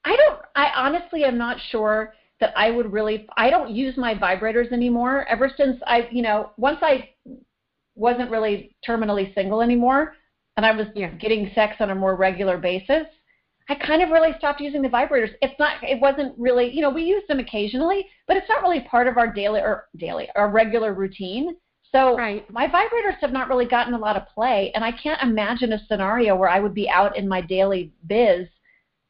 I 0.06 0.16
don't. 0.16 0.40
I 0.56 0.72
honestly 0.76 1.24
am 1.24 1.38
not 1.38 1.58
sure 1.70 2.14
that 2.40 2.54
I 2.58 2.72
would 2.72 2.92
really. 2.92 3.28
I 3.38 3.50
don't 3.50 3.72
use 3.72 3.98
my 3.98 4.16
vibrators 4.16 4.72
anymore. 4.72 5.26
Ever 5.28 5.52
since 5.56 5.80
I, 5.86 6.08
you 6.12 6.22
know, 6.22 6.52
once 6.58 6.80
I 6.82 7.10
wasn't 7.96 8.32
really 8.32 8.76
terminally 8.88 9.34
single 9.36 9.62
anymore, 9.62 10.16
and 10.58 10.66
I 10.66 10.72
was 10.72 10.88
yeah. 10.96 11.10
getting 11.12 11.52
sex 11.56 11.76
on 11.80 11.90
a 11.90 11.96
more 11.96 12.16
regular 12.16 12.58
basis. 12.58 13.06
I 13.70 13.76
kind 13.76 14.02
of 14.02 14.10
really 14.10 14.32
stopped 14.38 14.60
using 14.60 14.82
the 14.82 14.90
vibrators. 14.90 15.30
It's 15.42 15.58
not, 15.58 15.82
it 15.84 16.02
wasn't 16.02 16.38
really, 16.38 16.70
you 16.70 16.82
know, 16.82 16.90
we 16.90 17.04
use 17.04 17.24
them 17.30 17.40
occasionally, 17.40 18.06
but 18.28 18.36
it's 18.36 18.50
not 18.50 18.62
really 18.62 18.82
part 18.82 19.08
of 19.08 19.18
our 19.18 19.32
daily 19.32 19.62
or 19.62 19.88
daily, 19.96 20.28
our 20.36 20.52
regular 20.52 20.94
routine. 20.94 21.56
So 21.94 22.18
right. 22.18 22.50
my 22.52 22.68
vibrators 22.68 23.20
have 23.22 23.32
not 23.32 23.48
really 23.48 23.66
gotten 23.66 23.94
a 23.94 24.00
lot 24.00 24.18
of 24.18 24.28
play, 24.34 24.72
and 24.76 24.84
I 24.84 24.92
can't 24.92 25.22
imagine 25.22 25.74
a 25.74 25.86
scenario 25.88 26.36
where 26.36 26.50
I 26.50 26.60
would 26.60 26.74
be 26.74 26.90
out 26.90 27.16
in 27.16 27.28
my 27.28 27.40
daily 27.40 27.94
biz, 28.08 28.48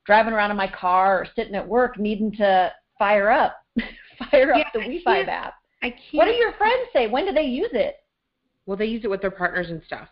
driving 0.06 0.34
around 0.34 0.52
in 0.52 0.58
my 0.58 0.68
car 0.68 1.22
or 1.22 1.28
sitting 1.36 1.56
at 1.56 1.68
work, 1.68 1.98
needing 1.98 2.32
to 2.34 2.72
fire 2.98 3.30
up, 3.30 3.64
fire 4.32 4.54
yeah, 4.56 4.62
up 4.62 4.68
the 4.74 4.80
Wi-Fi 4.80 5.22
app. 5.22 5.56
I 5.82 5.90
can't. 5.90 6.02
What 6.14 6.26
do 6.26 6.32
your 6.32 6.54
friends 6.54 6.88
say? 6.94 7.08
When 7.08 7.26
do 7.26 7.34
they 7.34 7.44
use 7.44 7.72
it? 7.74 7.98
Well, 8.66 8.78
they 8.78 8.86
use 8.86 9.04
it 9.04 9.10
with 9.10 9.22
their 9.22 9.32
partners 9.32 9.70
and 9.70 9.82
stuff. 9.86 10.08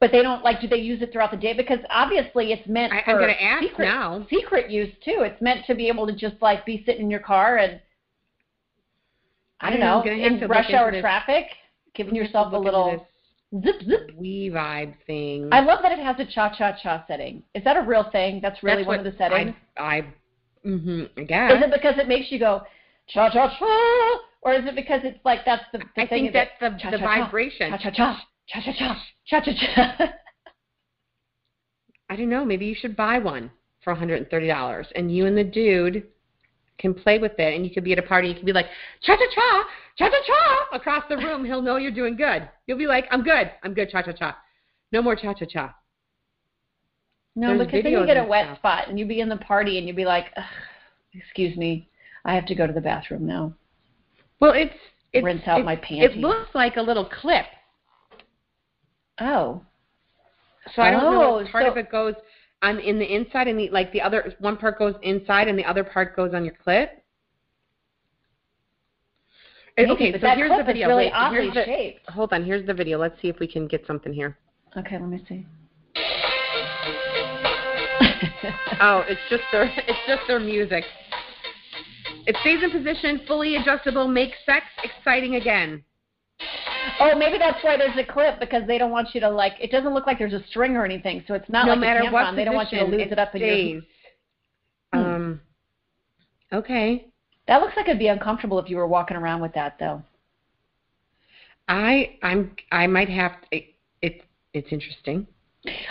But 0.00 0.10
they 0.10 0.22
don't 0.22 0.42
like. 0.42 0.60
Do 0.60 0.68
they 0.68 0.76
use 0.78 1.00
it 1.00 1.12
throughout 1.12 1.30
the 1.30 1.36
day? 1.36 1.54
Because 1.54 1.78
obviously 1.88 2.52
it's 2.52 2.68
meant 2.68 2.92
I, 2.92 3.02
for 3.04 3.12
I'm 3.12 3.16
going 3.18 3.28
to 3.28 3.42
ask 3.42 3.62
secret, 3.62 3.84
now. 3.84 4.26
secret 4.28 4.70
use 4.70 4.92
too. 5.04 5.20
It's 5.20 5.40
meant 5.40 5.64
to 5.66 5.74
be 5.74 5.88
able 5.88 6.06
to 6.06 6.12
just 6.12 6.34
like 6.42 6.66
be 6.66 6.82
sitting 6.84 7.02
in 7.02 7.10
your 7.10 7.20
car 7.20 7.58
and 7.58 7.80
I 9.62 9.70
don't 9.70 9.82
I'm 9.82 10.04
know 10.04 10.12
in 10.12 10.48
rush 10.48 10.70
hour 10.72 10.90
traffic, 11.00 11.46
giving 11.94 12.16
yourself 12.16 12.52
a 12.52 12.56
Look 12.56 12.66
into 12.66 12.78
little 12.78 13.06
zip 13.60 13.82
zip. 13.82 14.10
WeVibe 14.18 14.94
thing. 15.06 15.48
I 15.52 15.60
love 15.60 15.80
that 15.82 15.92
it 15.92 15.98
has 15.98 16.16
a 16.18 16.26
cha 16.26 16.54
cha 16.54 16.76
cha 16.82 17.04
setting. 17.06 17.42
Is 17.54 17.64
that 17.64 17.76
a 17.76 17.82
real 17.82 18.08
thing? 18.10 18.40
That's 18.40 18.62
really 18.62 18.78
That's 18.82 18.88
one 18.88 18.98
of 18.98 19.04
the 19.04 19.16
settings. 19.18 19.54
I, 19.76 19.82
I, 19.82 20.14
mm-hmm, 20.66 21.04
I 21.16 21.24
guess. 21.24 21.52
Is 21.52 21.62
it 21.62 21.72
because 21.72 21.98
it 21.98 22.08
makes 22.08 22.30
you 22.30 22.38
go 22.38 22.62
cha 23.08 23.30
cha 23.30 23.56
cha, 23.58 24.20
or 24.42 24.54
is 24.54 24.64
it 24.66 24.74
because 24.74 25.00
it's 25.04 25.18
like 25.24 25.40
that's 25.44 25.64
the, 25.72 25.78
the 25.78 25.84
I 26.02 26.06
thing? 26.06 26.30
think 26.30 26.32
that's 26.32 26.50
the, 26.60 26.90
the 26.90 26.98
vibration. 26.98 27.70
cha 27.70 27.78
cha 27.78 27.90
cha 27.90 28.22
cha 28.48 28.60
cha 28.60 28.72
cha 28.72 29.02
cha 29.26 29.40
cha 29.40 29.52
cha. 29.52 30.12
I 32.08 32.16
don't 32.16 32.28
know. 32.28 32.44
Maybe 32.44 32.66
you 32.66 32.74
should 32.74 32.94
buy 32.94 33.18
one 33.18 33.50
for 33.82 33.94
$130, 33.94 34.86
and 34.94 35.14
you 35.14 35.26
and 35.26 35.36
the 35.36 35.44
dude 35.44 36.06
can 36.82 36.92
play 36.92 37.18
with 37.18 37.38
it, 37.38 37.54
and 37.54 37.64
you 37.64 37.70
could 37.72 37.84
be 37.84 37.92
at 37.92 37.98
a 37.98 38.02
party. 38.02 38.28
You 38.28 38.34
could 38.34 38.44
be 38.44 38.52
like 38.52 38.66
cha 39.00 39.16
cha 39.16 39.24
cha 39.34 39.64
cha 39.96 40.10
cha 40.10 40.16
cha 40.26 40.76
across 40.76 41.04
the 41.08 41.16
room. 41.16 41.44
He'll 41.44 41.62
know 41.62 41.76
you're 41.76 41.90
doing 41.92 42.16
good. 42.16 42.48
You'll 42.66 42.76
be 42.78 42.86
like, 42.86 43.06
I'm 43.10 43.22
good. 43.22 43.50
I'm 43.62 43.72
good. 43.72 43.88
Cha 43.90 44.02
cha 44.02 44.12
cha. 44.12 44.36
No 44.90 45.00
more 45.00 45.16
cha 45.16 45.32
cha 45.32 45.46
cha. 45.46 45.74
No, 47.34 47.48
There's 47.56 47.66
because 47.66 47.82
then 47.84 47.92
you 47.92 48.04
get 48.04 48.18
a 48.18 48.24
wet 48.24 48.44
stuff. 48.46 48.58
spot, 48.58 48.88
and 48.88 48.98
you 48.98 49.06
be 49.06 49.20
in 49.20 49.30
the 49.30 49.38
party, 49.38 49.78
and 49.78 49.86
you'd 49.86 49.96
be 49.96 50.04
like, 50.04 50.26
"Excuse 51.14 51.56
me, 51.56 51.88
I 52.26 52.34
have 52.34 52.44
to 52.46 52.54
go 52.54 52.66
to 52.66 52.72
the 52.74 52.80
bathroom 52.82 53.26
now. 53.26 53.54
Well, 54.40 54.52
it's 54.52 54.74
it's 55.14 55.24
Rinse 55.24 55.46
out 55.46 55.60
it, 55.60 55.64
my 55.64 55.76
panties." 55.76 56.10
It 56.10 56.16
looks 56.18 56.54
like 56.54 56.76
a 56.76 56.82
little 56.82 57.06
clip. 57.06 57.46
Oh, 59.20 59.62
So 60.74 60.82
I 60.82 60.90
don't 60.90 61.02
know 61.02 61.36
Oh, 61.36 61.38
if 61.38 61.50
part 61.50 61.64
so- 61.64 61.70
of 61.70 61.76
it 61.78 61.90
goes 61.90 62.14
on 62.62 62.78
in 62.78 62.98
the 62.98 63.14
inside 63.14 63.48
and 63.48 63.58
the 63.58 63.68
like 63.70 63.92
the 63.92 64.00
other 64.00 64.34
one 64.38 64.56
part 64.56 64.78
goes 64.78 64.94
inside 65.02 65.48
and 65.48 65.58
the 65.58 65.64
other 65.64 65.84
part 65.84 66.16
goes 66.16 66.32
on 66.34 66.44
your 66.44 66.54
clit. 66.66 66.88
Maybe, 69.76 69.90
okay, 69.90 70.12
so 70.12 70.28
here's 70.34 70.50
the 70.56 70.64
video. 70.64 70.88
really 70.88 71.06
Wait, 71.06 71.30
here's 71.30 71.54
the, 71.54 71.64
shaped. 71.64 72.10
hold 72.10 72.32
on, 72.34 72.44
here's 72.44 72.66
the 72.66 72.74
video. 72.74 72.98
Let's 72.98 73.20
see 73.22 73.28
if 73.28 73.38
we 73.38 73.46
can 73.46 73.66
get 73.66 73.86
something 73.86 74.12
here. 74.12 74.36
Okay, 74.76 74.98
let 74.98 75.08
me 75.08 75.24
see. 75.28 75.46
Oh, 78.80 79.04
it's 79.08 79.20
just 79.30 79.44
their 79.52 79.64
it's 79.64 79.98
just 80.08 80.22
their 80.26 80.40
music. 80.40 80.84
It 82.26 82.36
stays 82.40 82.62
in 82.62 82.70
position, 82.70 83.20
fully 83.26 83.56
adjustable, 83.56 84.08
makes 84.08 84.36
sex 84.44 84.64
exciting 84.82 85.36
again. 85.36 85.84
Oh, 87.00 87.16
maybe 87.16 87.38
that's 87.38 87.62
why 87.62 87.76
there's 87.76 87.96
a 87.96 88.04
clip 88.04 88.40
because 88.40 88.66
they 88.66 88.78
don't 88.78 88.90
want 88.90 89.08
you 89.14 89.20
to 89.20 89.30
like. 89.30 89.54
It 89.60 89.70
doesn't 89.70 89.92
look 89.92 90.06
like 90.06 90.18
there's 90.18 90.32
a 90.32 90.44
string 90.48 90.76
or 90.76 90.84
anything, 90.84 91.24
so 91.26 91.34
it's 91.34 91.48
not 91.48 91.66
no 91.66 91.72
like 91.72 91.80
matter 91.80 92.00
a 92.00 92.04
tampon. 92.04 92.12
what 92.12 92.36
they 92.36 92.44
don't 92.44 92.54
want 92.54 92.72
you 92.72 92.78
to 92.78 92.84
lose 92.84 93.10
it, 93.10 93.18
up 93.18 93.34
in 93.34 93.40
your. 93.40 93.80
Hmm. 94.92 94.98
Um. 94.98 95.40
Okay. 96.52 97.08
That 97.48 97.60
looks 97.60 97.74
like 97.76 97.88
it'd 97.88 97.98
be 97.98 98.08
uncomfortable 98.08 98.58
if 98.58 98.68
you 98.68 98.76
were 98.76 98.86
walking 98.86 99.16
around 99.16 99.40
with 99.40 99.52
that, 99.54 99.76
though. 99.78 100.02
I 101.68 102.16
I'm 102.22 102.54
I 102.70 102.86
might 102.86 103.08
have 103.08 103.40
to, 103.40 103.56
it, 103.56 103.74
it 104.02 104.22
it's 104.52 104.68
interesting. 104.70 105.26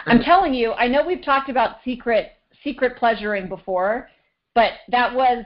I'm 0.05 0.21
telling 0.21 0.53
you, 0.53 0.73
I 0.73 0.87
know 0.87 1.05
we've 1.05 1.23
talked 1.23 1.49
about 1.49 1.77
secret 1.83 2.33
secret 2.63 2.97
pleasuring 2.97 3.47
before, 3.47 4.09
but 4.53 4.71
that 4.89 5.13
was 5.13 5.45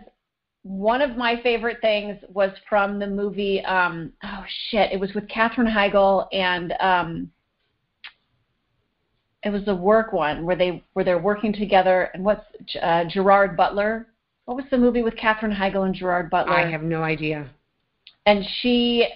one 0.66 1.00
of 1.00 1.16
my 1.16 1.40
favorite 1.44 1.78
things 1.80 2.18
was 2.28 2.50
from 2.68 2.98
the 2.98 3.06
movie 3.06 3.64
um 3.66 4.12
oh 4.24 4.44
shit, 4.70 4.92
it 4.92 5.00
was 5.00 5.14
with 5.14 5.28
Katherine 5.30 5.68
Heigl 5.68 6.28
and 6.34 6.74
um 6.80 7.32
it 9.44 9.52
was 9.52 9.64
the 9.66 9.76
work 9.76 10.12
one 10.12 10.44
where 10.44 10.56
they 10.56 10.84
where 10.94 11.06
they're 11.06 11.20
working 11.20 11.54
together 11.54 12.10
and 12.16 12.26
what's 12.26 12.42
uh, 12.82 13.04
Gerard 13.08 13.56
Butler? 13.56 14.08
What 14.46 14.58
was 14.58 14.66
the 14.72 14.78
movie 14.78 15.04
with 15.04 15.16
Katherine 15.18 15.56
Heigl 15.56 15.86
and 15.86 15.94
Gerard 15.94 16.32
Butler? 16.32 16.54
I 16.54 16.68
have 16.72 16.82
no 16.82 17.04
idea. 17.04 17.48
and 18.26 18.44
she 18.60 19.08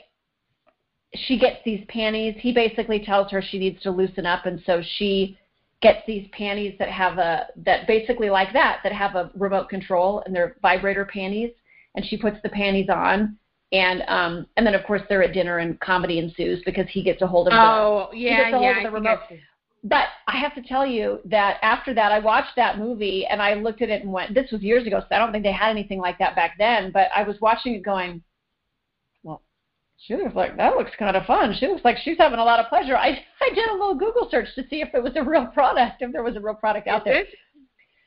she 1.16 1.40
gets 1.40 1.58
these 1.66 1.84
panties. 1.88 2.36
He 2.38 2.54
basically 2.54 3.04
tells 3.04 3.32
her 3.32 3.42
she 3.42 3.58
needs 3.58 3.82
to 3.82 3.90
loosen 3.90 4.28
up, 4.28 4.46
and 4.46 4.62
so 4.68 4.84
she 4.98 5.36
gets 5.82 6.00
these 6.06 6.28
panties 6.34 6.76
that 6.80 6.90
have 6.90 7.18
a 7.18 7.48
that 7.58 7.88
basically 7.88 8.30
like 8.30 8.52
that 8.54 8.80
that 8.84 8.92
have 8.92 9.16
a 9.16 9.32
remote 9.36 9.70
control, 9.70 10.22
and 10.26 10.36
they're 10.36 10.58
vibrator 10.62 11.06
panties. 11.06 11.52
And 11.96 12.06
she 12.06 12.18
puts 12.18 12.38
the 12.44 12.50
panties 12.50 12.88
on, 12.90 13.38
and 13.72 14.04
um 14.08 14.46
and 14.56 14.66
then 14.66 14.76
of 14.76 14.84
course 14.86 15.02
they're 15.10 15.24
at 15.24 15.34
dinner, 15.34 15.58
and 15.58 15.80
comedy 15.80 16.20
ensues 16.20 16.62
because 16.66 16.86
he 16.90 17.02
gets 17.02 17.22
a 17.22 17.28
hold 17.28 17.48
of 17.48 17.54
the. 17.54 17.60
Oh 17.60 18.10
yeah, 18.14 18.44
gets 18.44 18.54
a 18.54 18.58
hold 18.58 18.64
yeah. 18.64 18.78
of 18.78 18.84
the 18.84 18.92
remote. 18.92 19.20
I've- 19.30 19.42
But 19.84 20.08
I 20.28 20.38
have 20.38 20.54
to 20.56 20.62
tell 20.62 20.86
you 20.86 21.20
that 21.26 21.58
after 21.62 21.94
that, 21.94 22.12
I 22.12 22.20
watched 22.20 22.56
that 22.58 22.78
movie 22.78 23.26
and 23.26 23.42
I 23.42 23.56
looked 23.56 23.82
at 23.82 23.90
it 23.90 24.04
and 24.04 24.12
went, 24.12 24.34
"This 24.34 24.52
was 24.52 24.62
years 24.62 24.86
ago, 24.86 25.00
so 25.00 25.16
I 25.16 25.18
don't 25.18 25.32
think 25.32 25.44
they 25.44 25.52
had 25.52 25.70
anything 25.72 26.00
like 26.00 26.18
that 26.20 26.36
back 26.36 26.58
then." 26.58 26.92
But 26.92 27.08
I 27.16 27.24
was 27.24 27.40
watching 27.42 27.74
it, 27.74 27.82
going, 27.82 28.12
"Well, 28.12 28.22
she 30.02 30.16
looks 30.16 30.36
like 30.36 30.56
that 30.58 30.76
looks 30.76 30.92
kind 30.98 31.16
of 31.18 31.26
fun. 31.26 31.54
She 31.60 31.68
looks 31.68 31.84
like 31.84 31.98
she's 31.98 32.18
having 32.18 32.40
a 32.40 32.44
lot 32.44 32.60
of 32.60 32.68
pleasure." 32.68 32.96
I 32.96 33.24
I 33.42 33.50
did 33.54 33.70
a 33.70 33.74
little 33.74 33.96
Google 33.96 34.28
search 34.32 34.48
to 34.56 34.64
see 34.70 34.82
if 34.82 34.90
it 34.94 35.04
was 35.04 35.16
a 35.16 35.24
real 35.24 35.48
product, 35.48 36.02
if 36.02 36.12
there 36.12 36.24
was 36.24 36.36
a 36.36 36.40
real 36.42 36.56
product 36.56 36.88
out 36.88 37.04
there. 37.06 37.24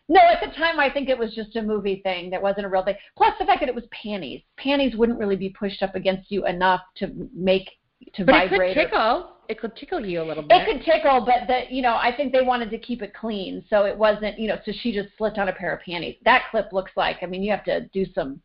No, 0.09 0.21
at 0.21 0.41
the 0.41 0.55
time 0.57 0.81
I 0.81 0.91
think 0.91 1.09
it 1.09 1.17
was 1.17 1.35
just 1.35 1.57
a 1.57 1.63
movie 1.63 2.01
thing 2.03 2.29
that 2.31 2.43
wasn't 2.43 2.67
a 2.67 2.69
real 2.69 2.85
thing. 2.85 2.97
Plus 3.17 3.33
the 3.39 3.45
fact 3.47 3.61
that 3.61 3.69
it 3.69 3.75
was 3.75 3.85
panties. 3.93 4.43
Panties 4.57 4.97
wouldn't 4.97 5.19
really 5.19 5.37
be 5.37 5.51
pushed 5.51 5.83
up 5.83 5.95
against 5.95 6.31
you 6.31 6.47
enough 6.47 6.81
to 6.97 7.29
make 7.35 7.71
to 8.15 8.25
But 8.25 8.35
it 8.35 8.41
could 8.49 8.51
vibrate. 8.51 8.75
tickle. 8.75 9.29
It 9.49 9.61
could 9.61 9.77
tickle 9.77 10.05
you 10.05 10.23
a 10.23 10.25
little 10.25 10.43
bit. 10.43 10.61
it 10.61 10.67
could 10.67 10.85
tickle, 10.85 11.21
but 11.25 11.47
the 11.47 11.63
you 11.75 11.83
know 11.83 11.95
I 11.97 12.13
think 12.17 12.33
they 12.33 12.43
wanted 12.43 12.71
to 12.71 12.79
keep 12.79 13.01
it 13.03 13.15
clean, 13.15 13.65
so 13.71 13.85
it 13.85 13.97
wasn't 13.97 14.39
you 14.39 14.49
know. 14.49 14.59
So 14.65 14.73
she 14.73 14.93
just 14.93 15.17
slipped 15.17 15.39
on 15.39 15.49
a 15.49 15.53
pair 15.53 15.75
of 15.75 15.83
panties. 15.83 16.17
That 16.25 16.45
clip 16.51 16.73
looks 16.73 16.93
like 16.97 17.19
I 17.23 17.27
mean 17.27 17.43
you 17.43 17.51
have 17.53 17.65
to 17.65 17.83
do 17.89 18.05
some. 18.15 18.41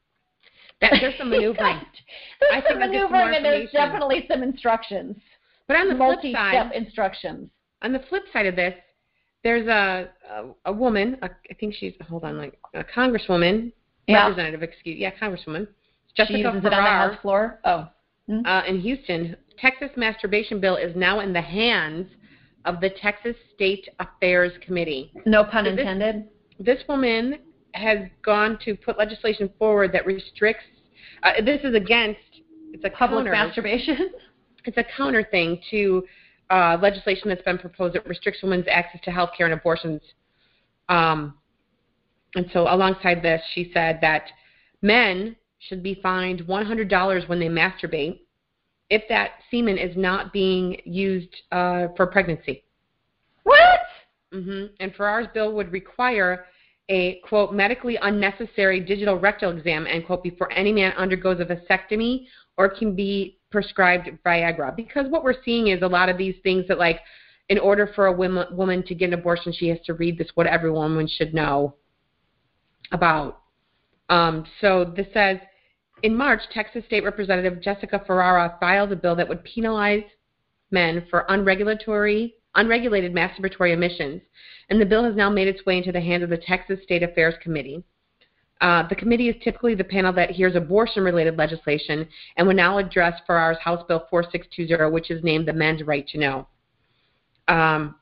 That, 0.82 0.94
there's 1.02 1.18
some 1.18 1.30
maneuvering. 1.30 1.80
there's 2.40 2.52
I 2.54 2.56
some 2.70 2.80
think 2.80 2.84
I'll 2.84 2.92
get 2.92 3.02
some 3.02 3.12
maneuvering 3.12 3.36
and 3.36 3.46
there's 3.46 3.72
definitely 3.72 4.26
some 4.30 4.44
instructions, 4.44 5.16
But 5.68 5.78
on 5.78 5.88
the 5.88 5.96
multi-step 5.96 6.36
side, 6.68 6.72
instructions. 6.74 7.50
on 7.82 7.94
the 7.94 8.00
flip 8.10 8.24
side 8.32 8.46
of 8.46 8.56
this, 8.56 8.74
there's 9.44 9.68
a 9.68 10.10
a, 10.30 10.44
a 10.66 10.74
woman. 10.74 11.18
A, 11.22 11.30
I 11.50 11.54
think 11.60 11.74
she's 11.74 11.94
hold 12.08 12.24
on, 12.24 12.38
like 12.38 12.60
a 12.74 12.84
congresswoman, 12.84 13.72
Yeah, 14.08 14.28
representative. 14.28 14.62
Excuse, 14.64 14.98
yeah, 15.00 15.12
congresswoman. 15.20 15.68
Jessica 16.16 16.38
she 16.38 16.42
uses 16.44 16.66
it 16.66 16.74
on 16.74 16.84
the 16.84 16.90
house 16.90 17.22
floor. 17.22 17.60
Oh, 17.66 17.88
uh, 18.46 18.64
in 18.68 18.80
Houston, 18.82 19.36
Texas 19.58 19.90
masturbation 19.96 20.60
bill 20.60 20.76
is 20.76 20.96
now 20.96 21.22
in 21.22 21.32
the 21.34 21.42
hands 21.42 22.08
of 22.66 22.82
the 22.82 22.90
Texas 22.90 23.36
State 23.56 23.88
Affairs 24.00 24.52
Committee. 24.66 25.12
no 25.26 25.44
pun 25.44 25.66
Is 25.66 25.76
this- 25.76 25.82
intended. 25.82 26.28
This 26.60 26.84
woman 26.90 27.38
has 27.74 28.00
gone 28.24 28.58
to 28.66 28.76
put 28.76 28.98
legislation 28.98 29.50
forward 29.60 29.92
that 29.94 30.06
restricts. 30.06 30.64
Uh, 31.24 31.42
this 31.44 31.62
is 31.64 31.76
against. 31.76 32.20
It's 32.74 32.84
a 32.84 32.90
Public 32.90 33.26
counter. 33.26 33.32
masturbation. 33.32 34.10
It's 34.66 34.76
a 34.76 34.84
counter 34.98 35.24
thing 35.24 35.62
to 35.72 36.04
uh, 36.50 36.78
legislation 36.82 37.30
that's 37.30 37.42
been 37.44 37.58
proposed 37.58 37.96
that 37.96 38.06
restricts 38.06 38.44
women's 38.44 38.66
access 38.70 39.00
to 39.06 39.12
health 39.12 39.30
care 39.38 39.46
and 39.46 39.54
abortions. 39.54 40.02
Um, 40.90 41.36
and 42.36 42.50
so, 42.52 42.64
alongside 42.64 43.24
this, 43.24 43.42
she 43.54 43.72
said 43.74 44.00
that 44.02 44.24
men 44.82 45.38
should 45.60 45.82
be 45.82 45.96
fined 46.04 46.42
$100 46.42 47.30
when 47.30 47.40
they 47.40 47.48
masturbate 47.48 48.20
if 48.90 49.04
that 49.10 49.32
semen 49.50 49.78
is 49.78 49.96
not 49.98 50.32
being 50.32 50.82
used 50.86 51.34
uh, 51.52 51.88
for 51.96 52.08
pregnancy. 52.08 52.64
what? 53.44 53.80
Mm-hmm. 54.34 54.66
And 54.82 54.94
Farrar's 54.96 55.28
bill 55.34 55.54
would 55.54 55.72
require 55.72 56.46
a 56.90 57.20
quote 57.28 57.54
medically 57.54 57.98
unnecessary 58.02 58.80
digital 58.80 59.18
rectal 59.18 59.56
exam 59.56 59.86
end 59.88 60.06
quote 60.06 60.24
before 60.24 60.52
any 60.54 60.72
man 60.72 60.94
undergoes 60.94 61.40
a 61.40 61.46
vasectomy 61.46 62.26
or 62.58 62.70
can 62.70 62.96
be 62.96 63.40
prescribed 63.52 64.10
Viagra. 64.26 64.76
Because 64.76 65.06
what 65.10 65.24
we're 65.24 65.44
seeing 65.44 65.68
is 65.68 65.82
a 65.82 65.88
lot 65.88 66.10
of 66.10 66.18
these 66.18 66.36
things 66.44 66.66
that 66.68 66.80
like 66.80 67.00
in 67.50 67.60
order 67.60 67.90
for 67.96 68.08
a 68.08 68.12
woman, 68.12 68.46
woman 68.56 68.84
to 68.84 68.96
get 68.96 69.08
an 69.08 69.14
abortion, 69.14 69.54
she 69.54 69.68
has 69.70 69.80
to 69.86 69.94
read 69.94 70.18
this 70.18 70.30
what 70.36 70.48
every 70.48 70.72
woman 70.72 71.08
should 71.08 71.34
know 71.34 71.76
about. 72.92 73.42
Um, 74.10 74.46
so 74.62 74.86
this 74.96 75.08
says 75.14 75.38
in 76.04 76.16
March, 76.16 76.42
Texas 76.54 76.86
State 76.86 77.04
Representative 77.04 77.62
Jessica 77.62 78.04
Farrar 78.06 78.58
filed 78.60 78.92
a 78.92 78.96
bill 78.96 79.16
that 79.16 79.28
would 79.28 79.44
penalize 79.44 80.04
men 80.72 81.06
for 81.10 81.30
unregulatory, 81.32 82.36
unregulated 82.56 83.14
masturbatory 83.14 83.74
emissions, 83.74 84.22
and 84.70 84.80
the 84.82 84.86
bill 84.86 85.04
has 85.04 85.16
now 85.16 85.30
made 85.30 85.48
its 85.48 85.66
way 85.66 85.78
into 85.78 85.92
the 85.92 86.02
hands 86.02 86.24
of 86.24 86.30
the 86.30 86.38
Texas 86.38 86.80
State 86.84 87.04
Affairs 87.04 87.36
Committee. 87.42 87.84
Uh, 88.60 88.88
the 88.88 88.96
committee 88.96 89.30
is 89.30 89.36
typically 89.44 89.76
the 89.76 89.84
panel 89.84 90.12
that 90.14 90.32
hears 90.32 90.56
abortion-related 90.56 91.38
legislation 91.38 92.08
and 92.38 92.48
will 92.48 92.56
now 92.56 92.80
address 92.80 93.14
Farrar's 93.28 93.60
House 93.60 93.84
Bill 93.88 94.06
4620, 94.10 94.92
which 94.92 95.12
is 95.12 95.24
named 95.24 95.48
the 95.48 95.54
Men's 95.54 95.84
Right 95.84 96.08
to 96.08 96.18
Know. 96.18 96.48
Um, 97.48 97.96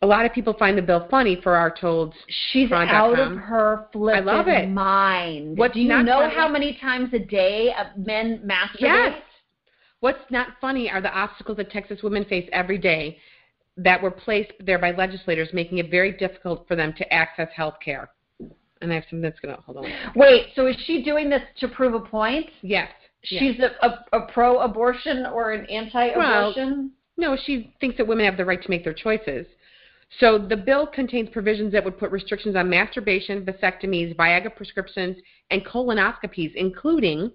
a 0.00 0.06
lot 0.06 0.24
of 0.26 0.32
people 0.32 0.54
find 0.58 0.76
the 0.76 0.82
bill 0.82 1.06
funny. 1.10 1.40
Farrar 1.44 1.72
told 1.78 2.14
She's 2.50 2.72
out 2.72 3.18
of 3.20 3.36
her 3.38 3.86
flipping 3.92 4.28
I 4.28 4.32
love 4.32 4.48
it. 4.48 4.68
mind. 4.68 5.56
What's 5.58 5.74
Do 5.74 5.80
you 5.80 5.88
know 5.88 6.20
funny- 6.20 6.34
how 6.34 6.48
many 6.48 6.76
times 6.80 7.12
a 7.14 7.20
day 7.20 7.72
men 7.96 8.40
masturbate? 8.44 8.80
Yes. 8.80 9.22
What's 10.00 10.28
not 10.30 10.48
funny 10.60 10.90
are 10.90 11.00
the 11.00 11.12
obstacles 11.16 11.58
that 11.58 11.70
Texas 11.70 12.02
women 12.02 12.24
face 12.24 12.48
every 12.52 12.78
day 12.78 13.18
that 13.76 14.02
were 14.02 14.10
placed 14.10 14.52
there 14.60 14.78
by 14.78 14.90
legislators, 14.92 15.48
making 15.52 15.78
it 15.78 15.90
very 15.90 16.12
difficult 16.12 16.66
for 16.68 16.76
them 16.76 16.92
to 16.98 17.12
access 17.12 17.48
health 17.54 17.76
care. 17.82 18.10
And 18.80 18.90
I 18.90 18.96
have 18.96 19.04
something 19.04 19.22
that's 19.22 19.40
going 19.40 19.54
to 19.54 19.62
hold 19.62 19.78
on. 19.78 19.86
Wait, 20.16 20.48
so 20.54 20.66
is 20.66 20.76
she 20.84 21.02
doing 21.02 21.30
this 21.30 21.42
to 21.60 21.68
prove 21.68 21.94
a 21.94 22.00
point? 22.00 22.46
Yes. 22.62 22.90
yes. 23.30 23.40
She's 23.40 23.60
a, 23.60 23.86
a, 23.86 24.04
a 24.12 24.32
pro-abortion 24.32 25.26
or 25.26 25.52
an 25.52 25.66
anti-abortion? 25.66 26.92
Well, 27.16 27.36
no, 27.36 27.36
she 27.44 27.74
thinks 27.80 27.96
that 27.98 28.06
women 28.06 28.24
have 28.24 28.36
the 28.36 28.44
right 28.44 28.60
to 28.60 28.70
make 28.70 28.84
their 28.84 28.94
choices. 28.94 29.46
So 30.18 30.38
the 30.38 30.56
bill 30.56 30.86
contains 30.86 31.30
provisions 31.30 31.72
that 31.72 31.84
would 31.84 31.98
put 31.98 32.10
restrictions 32.10 32.56
on 32.56 32.68
masturbation, 32.68 33.46
vasectomies, 33.46 34.14
Viagra 34.16 34.54
prescriptions, 34.54 35.16
and 35.50 35.64
colonoscopies, 35.64 36.54
including 36.54 37.32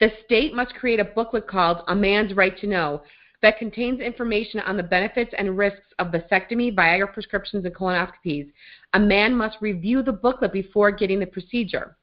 the 0.00 0.10
state 0.24 0.54
must 0.54 0.74
create 0.74 0.98
a 0.98 1.04
booklet 1.04 1.46
called 1.46 1.82
A 1.88 1.94
Man's 1.94 2.34
Right 2.34 2.56
to 2.58 2.66
Know 2.66 3.02
that 3.44 3.58
contains 3.58 4.00
information 4.00 4.60
on 4.60 4.78
the 4.78 4.82
benefits 4.82 5.34
and 5.36 5.58
risks 5.58 5.92
of 5.98 6.06
vasectomy, 6.06 6.74
Viagra 6.74 7.12
prescriptions, 7.12 7.66
and 7.66 7.74
colonoscopies. 7.74 8.50
A 8.94 8.98
man 8.98 9.36
must 9.36 9.58
review 9.60 10.02
the 10.02 10.12
booklet 10.12 10.50
before 10.50 10.90
getting 10.90 11.20
the 11.20 11.26
procedure. 11.26 11.94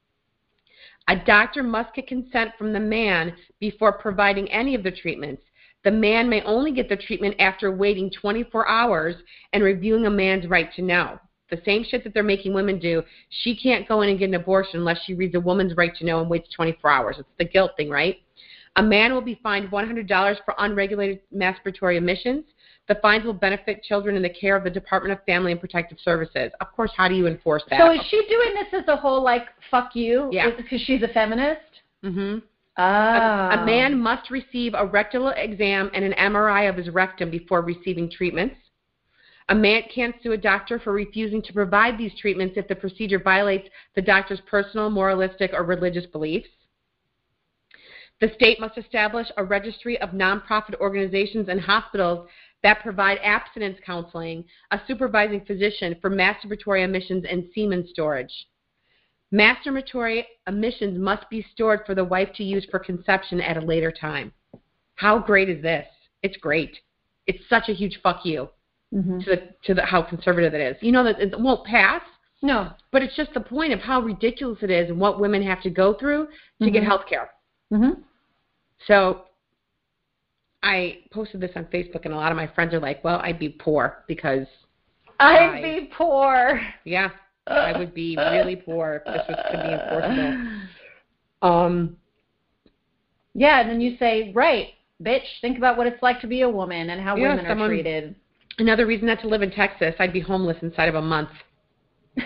A 1.07 1.15
doctor 1.15 1.63
must 1.63 1.95
get 1.95 2.05
consent 2.05 2.51
from 2.59 2.73
the 2.73 2.79
man 2.79 3.33
before 3.59 3.91
providing 3.91 4.51
any 4.51 4.75
of 4.75 4.83
the 4.83 4.91
treatments. 4.91 5.41
The 5.83 5.89
man 5.89 6.29
may 6.29 6.43
only 6.43 6.73
get 6.73 6.89
the 6.89 6.95
treatment 6.95 7.37
after 7.39 7.75
waiting 7.75 8.11
24 8.11 8.67
hours 8.67 9.15
and 9.53 9.63
reviewing 9.63 10.05
a 10.05 10.11
man's 10.11 10.45
right 10.45 10.71
to 10.75 10.83
know. 10.83 11.19
The 11.49 11.59
same 11.65 11.83
shit 11.83 12.03
that 12.03 12.13
they're 12.13 12.21
making 12.21 12.53
women 12.53 12.77
do, 12.77 13.01
she 13.29 13.55
can't 13.55 13.87
go 13.87 14.01
in 14.01 14.09
and 14.09 14.19
get 14.19 14.29
an 14.29 14.35
abortion 14.35 14.77
unless 14.77 15.01
she 15.05 15.15
reads 15.15 15.33
a 15.33 15.39
woman's 15.39 15.75
right 15.75 15.95
to 15.95 16.05
know 16.05 16.21
and 16.21 16.29
waits 16.29 16.53
24 16.53 16.91
hours. 16.91 17.15
It's 17.17 17.27
the 17.39 17.45
guilt 17.45 17.71
thing, 17.77 17.89
right? 17.89 18.17
A 18.77 18.83
man 18.83 19.13
will 19.13 19.21
be 19.21 19.39
fined 19.43 19.69
$100 19.69 20.35
for 20.45 20.55
unregulated 20.57 21.19
masturbatory 21.35 21.97
emissions. 21.97 22.45
The 22.87 22.95
fines 22.95 23.25
will 23.25 23.33
benefit 23.33 23.83
children 23.83 24.15
in 24.15 24.21
the 24.21 24.29
care 24.29 24.55
of 24.55 24.63
the 24.63 24.69
Department 24.69 25.17
of 25.17 25.23
Family 25.25 25.51
and 25.51 25.59
Protective 25.59 25.97
Services. 26.03 26.51
Of 26.61 26.71
course, 26.71 26.91
how 26.95 27.07
do 27.07 27.15
you 27.15 27.27
enforce 27.27 27.63
that? 27.69 27.79
So 27.79 27.91
is 27.91 28.01
she 28.09 28.25
doing 28.27 28.53
this 28.55 28.81
as 28.81 28.87
a 28.87 28.95
whole 28.95 29.21
like 29.21 29.47
fuck 29.69 29.95
you? 29.95 30.29
Yeah. 30.31 30.49
Because 30.55 30.81
she's 30.81 31.03
a 31.03 31.07
feminist. 31.09 31.61
Mm-hmm. 32.03 32.39
Ah. 32.77 33.59
A, 33.59 33.61
a 33.61 33.65
man 33.65 33.99
must 33.99 34.31
receive 34.31 34.73
a 34.73 34.85
rectal 34.85 35.29
exam 35.29 35.91
and 35.93 36.05
an 36.05 36.13
MRI 36.13 36.69
of 36.69 36.77
his 36.77 36.89
rectum 36.89 37.29
before 37.29 37.61
receiving 37.61 38.09
treatments. 38.09 38.55
A 39.49 39.55
man 39.55 39.83
can't 39.93 40.15
sue 40.23 40.31
a 40.31 40.37
doctor 40.37 40.79
for 40.79 40.93
refusing 40.93 41.41
to 41.41 41.53
provide 41.53 41.97
these 41.97 42.17
treatments 42.17 42.55
if 42.57 42.67
the 42.69 42.75
procedure 42.75 43.19
violates 43.19 43.67
the 43.95 44.01
doctor's 44.01 44.39
personal, 44.49 44.89
moralistic, 44.89 45.51
or 45.53 45.63
religious 45.63 46.05
beliefs. 46.05 46.47
The 48.21 48.31
state 48.35 48.59
must 48.59 48.77
establish 48.77 49.27
a 49.35 49.43
registry 49.43 49.99
of 49.99 50.11
nonprofit 50.11 50.79
organizations 50.79 51.49
and 51.49 51.59
hospitals 51.59 52.29
that 52.61 52.83
provide 52.83 53.17
abstinence 53.23 53.79
counseling, 53.83 54.45
a 54.69 54.79
supervising 54.87 55.43
physician 55.45 55.95
for 55.99 56.11
masturbatory 56.11 56.83
emissions 56.83 57.25
and 57.27 57.49
semen 57.55 57.87
storage. 57.89 58.31
Masturbatory 59.33 60.23
emissions 60.45 60.99
must 60.99 61.27
be 61.31 61.43
stored 61.51 61.79
for 61.85 61.95
the 61.95 62.03
wife 62.03 62.29
to 62.35 62.43
use 62.43 62.65
for 62.69 62.77
conception 62.77 63.41
at 63.41 63.57
a 63.57 63.61
later 63.61 63.91
time. 63.91 64.31
How 64.95 65.17
great 65.17 65.49
is 65.49 65.63
this? 65.63 65.87
It's 66.21 66.37
great. 66.37 66.77
It's 67.25 67.43
such 67.49 67.69
a 67.69 67.73
huge 67.73 68.01
fuck 68.03 68.23
you 68.23 68.49
mm-hmm. 68.93 69.19
to 69.21 69.25
the 69.25 69.41
to 69.63 69.73
the 69.73 69.83
how 69.83 70.03
conservative 70.03 70.53
it 70.53 70.61
is. 70.61 70.77
You 70.81 70.91
know 70.91 71.03
that 71.03 71.19
it 71.19 71.39
won't 71.39 71.65
pass. 71.65 72.03
No, 72.43 72.71
but 72.91 73.01
it's 73.01 73.15
just 73.15 73.33
the 73.33 73.39
point 73.39 73.71
of 73.73 73.79
how 73.79 74.01
ridiculous 74.01 74.59
it 74.61 74.69
is 74.69 74.89
and 74.89 74.99
what 74.99 75.19
women 75.19 75.41
have 75.43 75.61
to 75.63 75.69
go 75.69 75.93
through 75.93 76.25
to 76.25 76.31
mm-hmm. 76.65 76.73
get 76.73 76.83
health 76.83 77.07
care. 77.07 77.29
Mm-hmm. 77.71 78.01
So 78.87 79.23
I 80.63 80.99
posted 81.11 81.41
this 81.41 81.51
on 81.55 81.65
Facebook, 81.65 82.05
and 82.05 82.13
a 82.13 82.17
lot 82.17 82.31
of 82.31 82.37
my 82.37 82.47
friends 82.47 82.73
are 82.73 82.79
like, 82.79 83.03
"Well, 83.03 83.19
I'd 83.23 83.39
be 83.39 83.49
poor 83.49 84.03
because 84.07 84.47
I'd 85.19 85.37
I, 85.39 85.61
be 85.61 85.91
poor." 85.95 86.61
Yeah, 86.85 87.09
I 87.47 87.77
would 87.77 87.93
be 87.93 88.15
really 88.17 88.55
poor 88.55 89.01
if 89.05 89.13
this 89.13 89.23
was 89.27 89.37
to 89.51 89.57
be 89.57 89.73
enforceable. 89.73 90.61
Um. 91.43 91.97
Yeah, 93.33 93.61
and 93.61 93.69
then 93.69 93.81
you 93.81 93.97
say, 93.97 94.31
"Right, 94.35 94.73
bitch, 95.01 95.23
think 95.41 95.57
about 95.57 95.75
what 95.75 95.87
it's 95.87 96.03
like 96.03 96.21
to 96.21 96.27
be 96.27 96.41
a 96.41 96.49
woman 96.49 96.91
and 96.91 97.01
how 97.01 97.15
yeah, 97.15 97.29
women 97.29 97.45
someone, 97.47 97.71
are 97.71 97.73
treated." 97.73 98.15
Another 98.59 98.85
reason 98.85 99.07
not 99.07 99.21
to 99.21 99.27
live 99.27 99.41
in 99.41 99.49
Texas, 99.49 99.95
I'd 99.97 100.13
be 100.13 100.19
homeless 100.19 100.57
inside 100.61 100.87
of 100.87 100.93
a 100.93 101.01
month. 101.01 101.29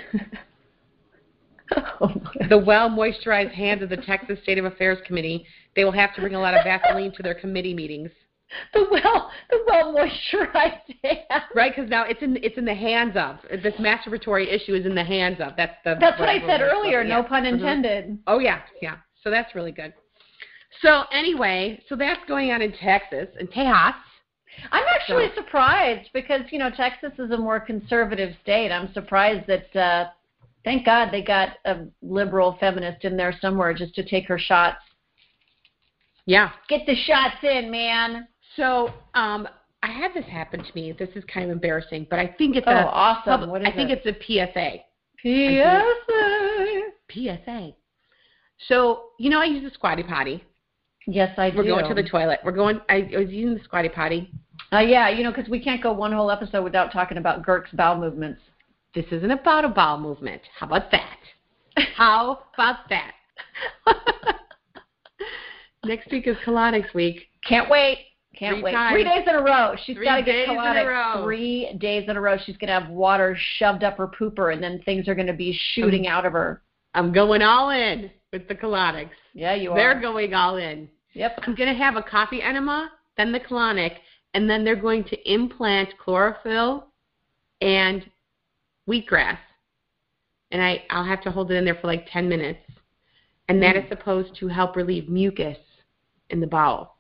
oh 1.76 2.14
the 2.50 2.58
well 2.58 2.90
moisturized 2.90 3.54
hands 3.54 3.82
of 3.82 3.90
the 3.90 3.98
Texas 3.98 4.40
State 4.44 4.58
of 4.58 4.66
Affairs 4.66 5.00
Committee. 5.06 5.46
They 5.76 5.84
will 5.84 5.92
have 5.92 6.14
to 6.16 6.22
bring 6.22 6.36
a 6.36 6.40
lot 6.40 6.54
of 6.54 6.64
Vaseline 6.64 7.12
to 7.14 7.24
their 7.24 7.36
committee 7.36 7.74
meetings. 7.74 8.10
The 8.74 8.86
well, 8.92 9.32
the 9.50 9.64
well 9.68 9.94
moisturized 9.94 10.82
hands. 11.04 11.44
Right, 11.56 11.76
because 11.76 11.90
now 11.90 12.06
it's 12.06 12.22
in 12.22 12.38
it's 12.44 12.58
in 12.58 12.66
the 12.66 12.76
hands 12.76 13.16
of 13.16 13.38
this 13.64 13.74
masturbatory 13.76 14.48
issue 14.48 14.74
is 14.74 14.86
in 14.86 14.96
the 14.96 15.04
hands 15.04 15.38
of. 15.40 15.54
That's 15.58 15.76
the. 15.84 15.96
That's 16.00 16.20
what, 16.20 16.28
what 16.28 16.30
I 16.30 16.46
said 16.46 16.62
earlier. 16.62 17.04
No 17.04 17.24
pun 17.24 17.46
intended. 17.46 18.06
Mm-hmm. 18.06 18.16
Oh 18.28 18.40
yeah, 18.40 18.62
yeah. 18.82 18.98
So 19.24 19.32
that's 19.32 19.56
really 19.56 19.72
good. 19.72 19.94
So 20.82 21.04
anyway, 21.12 21.82
so 21.90 21.96
that's 21.96 22.22
going 22.28 22.52
on 22.52 22.62
in 22.62 22.74
Texas 22.74 23.28
and 23.40 23.50
Tejas. 23.50 23.96
I'm 24.72 24.86
actually 24.94 25.30
so. 25.36 25.42
surprised 25.42 26.10
because 26.14 26.42
you 26.52 26.60
know 26.60 26.70
Texas 26.70 27.12
is 27.18 27.32
a 27.32 27.38
more 27.38 27.60
conservative 27.60 28.36
state. 28.44 28.72
I'm 28.72 28.94
surprised 28.94 29.48
that 29.48 29.76
uh, 29.76 30.10
thank 30.66 30.86
God 30.86 31.10
they 31.12 31.22
got 31.22 31.50
a 31.64 31.86
liberal 32.02 32.58
feminist 32.60 33.06
in 33.06 33.16
there 33.16 33.34
somewhere 33.40 33.74
just 33.74 33.96
to 33.96 34.04
take 34.04 34.28
her 34.28 34.38
shots. 34.38 34.80
Yeah, 36.26 36.50
get 36.68 36.86
the 36.86 36.96
shots 36.96 37.38
in, 37.44 37.72
man. 37.72 38.28
So 38.58 38.90
um, 39.14 39.48
I 39.82 39.92
had 39.92 40.14
this 40.14 40.26
happen 40.26 40.62
to 40.62 40.72
me. 40.74 40.92
This 40.92 41.10
is 41.16 41.24
kind 41.32 41.46
of 41.46 41.52
embarrassing, 41.52 42.08
but 42.10 42.20
I 42.20 42.28
think 42.38 42.58
it's 42.58 42.68
oh, 42.68 42.72
a 42.72 42.86
awesome. 42.86 43.50
What 43.50 43.62
is 43.62 43.68
I 43.68 43.72
think 43.72 43.92
it? 43.92 44.02
it's 44.04 44.18
a 44.18 44.24
PSA. 44.26 44.82
PSA. 45.22 46.82
PSA. 47.12 47.74
So 48.68 49.04
you 49.20 49.30
know 49.30 49.40
I 49.40 49.46
use 49.46 49.64
the 49.64 49.74
squatty 49.74 50.04
potty. 50.04 50.44
Yes, 51.08 51.38
I 51.38 51.52
do. 51.52 51.58
We're 51.58 51.66
going 51.66 51.88
to 51.88 52.02
the 52.02 52.08
toilet. 52.08 52.40
We're 52.44 52.52
going. 52.52 52.82
I, 52.90 53.08
I 53.16 53.20
was 53.20 53.30
using 53.30 53.58
the 53.58 53.64
squatty 53.64 53.90
potty. 53.90 54.32
Uh, 54.74 54.80
yeah, 54.80 55.10
you 55.10 55.24
know, 55.24 55.32
because 55.32 55.48
we 55.48 55.64
can't 55.64 55.84
go 55.84 55.94
one 55.94 56.12
whole 56.12 56.32
episode 56.32 56.64
without 56.64 56.92
talking 56.92 57.18
about 57.18 57.46
Girk's 57.46 57.70
bowel 57.72 58.00
movements. 58.00 58.42
This 58.96 59.06
isn't 59.12 59.32
about 59.32 59.66
a 59.66 59.70
bowel 59.70 60.00
movement. 60.00 60.42
How 60.58 60.68
about 60.68 60.90
that? 60.92 61.18
How 61.96 62.40
about 62.54 62.90
that? 62.90 63.12
Next 65.86 66.10
week 66.10 66.28
is 66.28 66.38
colonics 66.46 66.94
week. 66.94 67.28
Can't 67.46 67.70
wait. 67.70 68.00
Can't 68.38 68.56
Three 68.56 68.64
wait. 68.64 68.72
times. 68.72 68.94
Three 68.94 69.04
days 69.04 69.24
in 69.28 69.36
a 69.36 69.42
row. 69.42 69.76
She's 69.86 69.98
got 69.98 70.16
to 70.16 70.24
get 70.24 70.32
days 70.32 70.48
in 70.50 70.56
a 70.56 70.58
colonics. 70.58 71.24
Three 71.24 71.78
days 71.78 72.06
in 72.08 72.16
a 72.16 72.22
row. 72.22 72.38
She's 72.46 72.56
going 72.56 72.68
to 72.70 72.80
have 72.80 72.90
water 72.90 73.38
shoved 73.58 73.84
up 73.84 73.98
her 73.98 74.08
pooper, 74.08 74.54
and 74.54 74.64
then 74.64 74.82
things 74.84 75.10
are 75.10 75.16
going 75.16 75.28
to 75.28 75.34
be 75.34 75.58
shooting 75.74 76.08
out 76.08 76.26
of 76.26 76.32
her. 76.32 76.62
I'm 76.94 77.12
going 77.12 77.42
all 77.42 77.72
in 77.72 78.10
with 78.32 78.48
the 78.48 78.56
colonics. 78.56 79.12
Yeah, 79.34 79.56
you 79.56 79.72
are. 79.72 79.76
They're 79.76 80.00
going 80.00 80.34
all 80.34 80.56
in. 80.56 80.90
Yep. 81.14 81.40
I'm 81.44 81.56
going 81.56 81.70
to 81.70 81.78
have 81.78 81.98
a 81.98 82.04
coffee 82.04 82.42
enema, 82.42 82.92
then 83.18 83.34
the 83.34 83.40
colonic, 83.42 83.98
and 84.34 84.50
then 84.50 84.64
they're 84.64 84.76
going 84.76 85.04
to 85.06 85.32
implant 85.32 85.98
chlorophyll 85.98 86.88
and 87.62 88.06
wheatgrass. 88.88 89.38
And 90.52 90.62
I, 90.62 90.84
I'll 90.90 91.06
have 91.06 91.22
to 91.22 91.32
hold 91.32 91.52
it 91.52 91.56
in 91.56 91.66
there 91.66 91.76
for 91.76 91.88
like 91.88 92.08
10 92.12 92.30
minutes. 92.30 92.60
And 93.48 93.62
that 93.62 93.76
Mm. 93.76 93.84
is 93.84 93.90
supposed 93.90 94.36
to 94.38 94.48
help 94.48 94.76
relieve 94.76 95.10
mucus 95.10 95.58
in 96.30 96.40
the 96.40 96.48
bowel. 96.48 96.96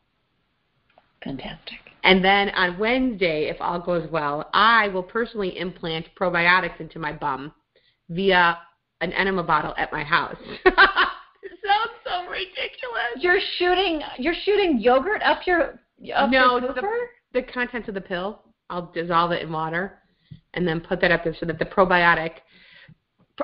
Fantastic. 1.23 1.77
And 2.03 2.23
then 2.23 2.49
on 2.49 2.77
Wednesday, 2.77 3.45
if 3.49 3.57
all 3.59 3.79
goes 3.79 4.07
well, 4.11 4.49
I 4.53 4.89
will 4.89 5.01
personally 5.01 5.57
implant 5.57 6.05
probiotics 6.19 6.79
into 6.79 6.99
my 6.99 7.11
bum 7.11 7.51
via 8.09 8.59
an 9.01 9.11
enema 9.11 9.43
bottle 9.43 9.73
at 9.77 9.91
my 9.91 10.03
house. 10.03 10.37
it 10.65 10.73
sounds 10.75 11.91
so 12.05 12.29
ridiculous. 12.29 13.17
You're 13.17 13.39
shooting. 13.57 14.01
You're 14.19 14.35
shooting 14.43 14.79
yogurt 14.79 15.23
up 15.23 15.47
your 15.47 15.79
up 16.15 16.29
no, 16.29 16.59
your 16.59 16.73
the, 16.73 16.83
the 17.33 17.41
contents 17.41 17.87
of 17.87 17.95
the 17.95 18.01
pill, 18.01 18.43
I'll 18.69 18.91
dissolve 18.93 19.31
it 19.31 19.41
in 19.41 19.51
water 19.51 19.99
and 20.55 20.67
then 20.67 20.81
put 20.81 21.01
that 21.01 21.11
up 21.11 21.23
there 21.23 21.35
so 21.39 21.45
that 21.45 21.59
the 21.59 21.65
probiotic. 21.65 22.31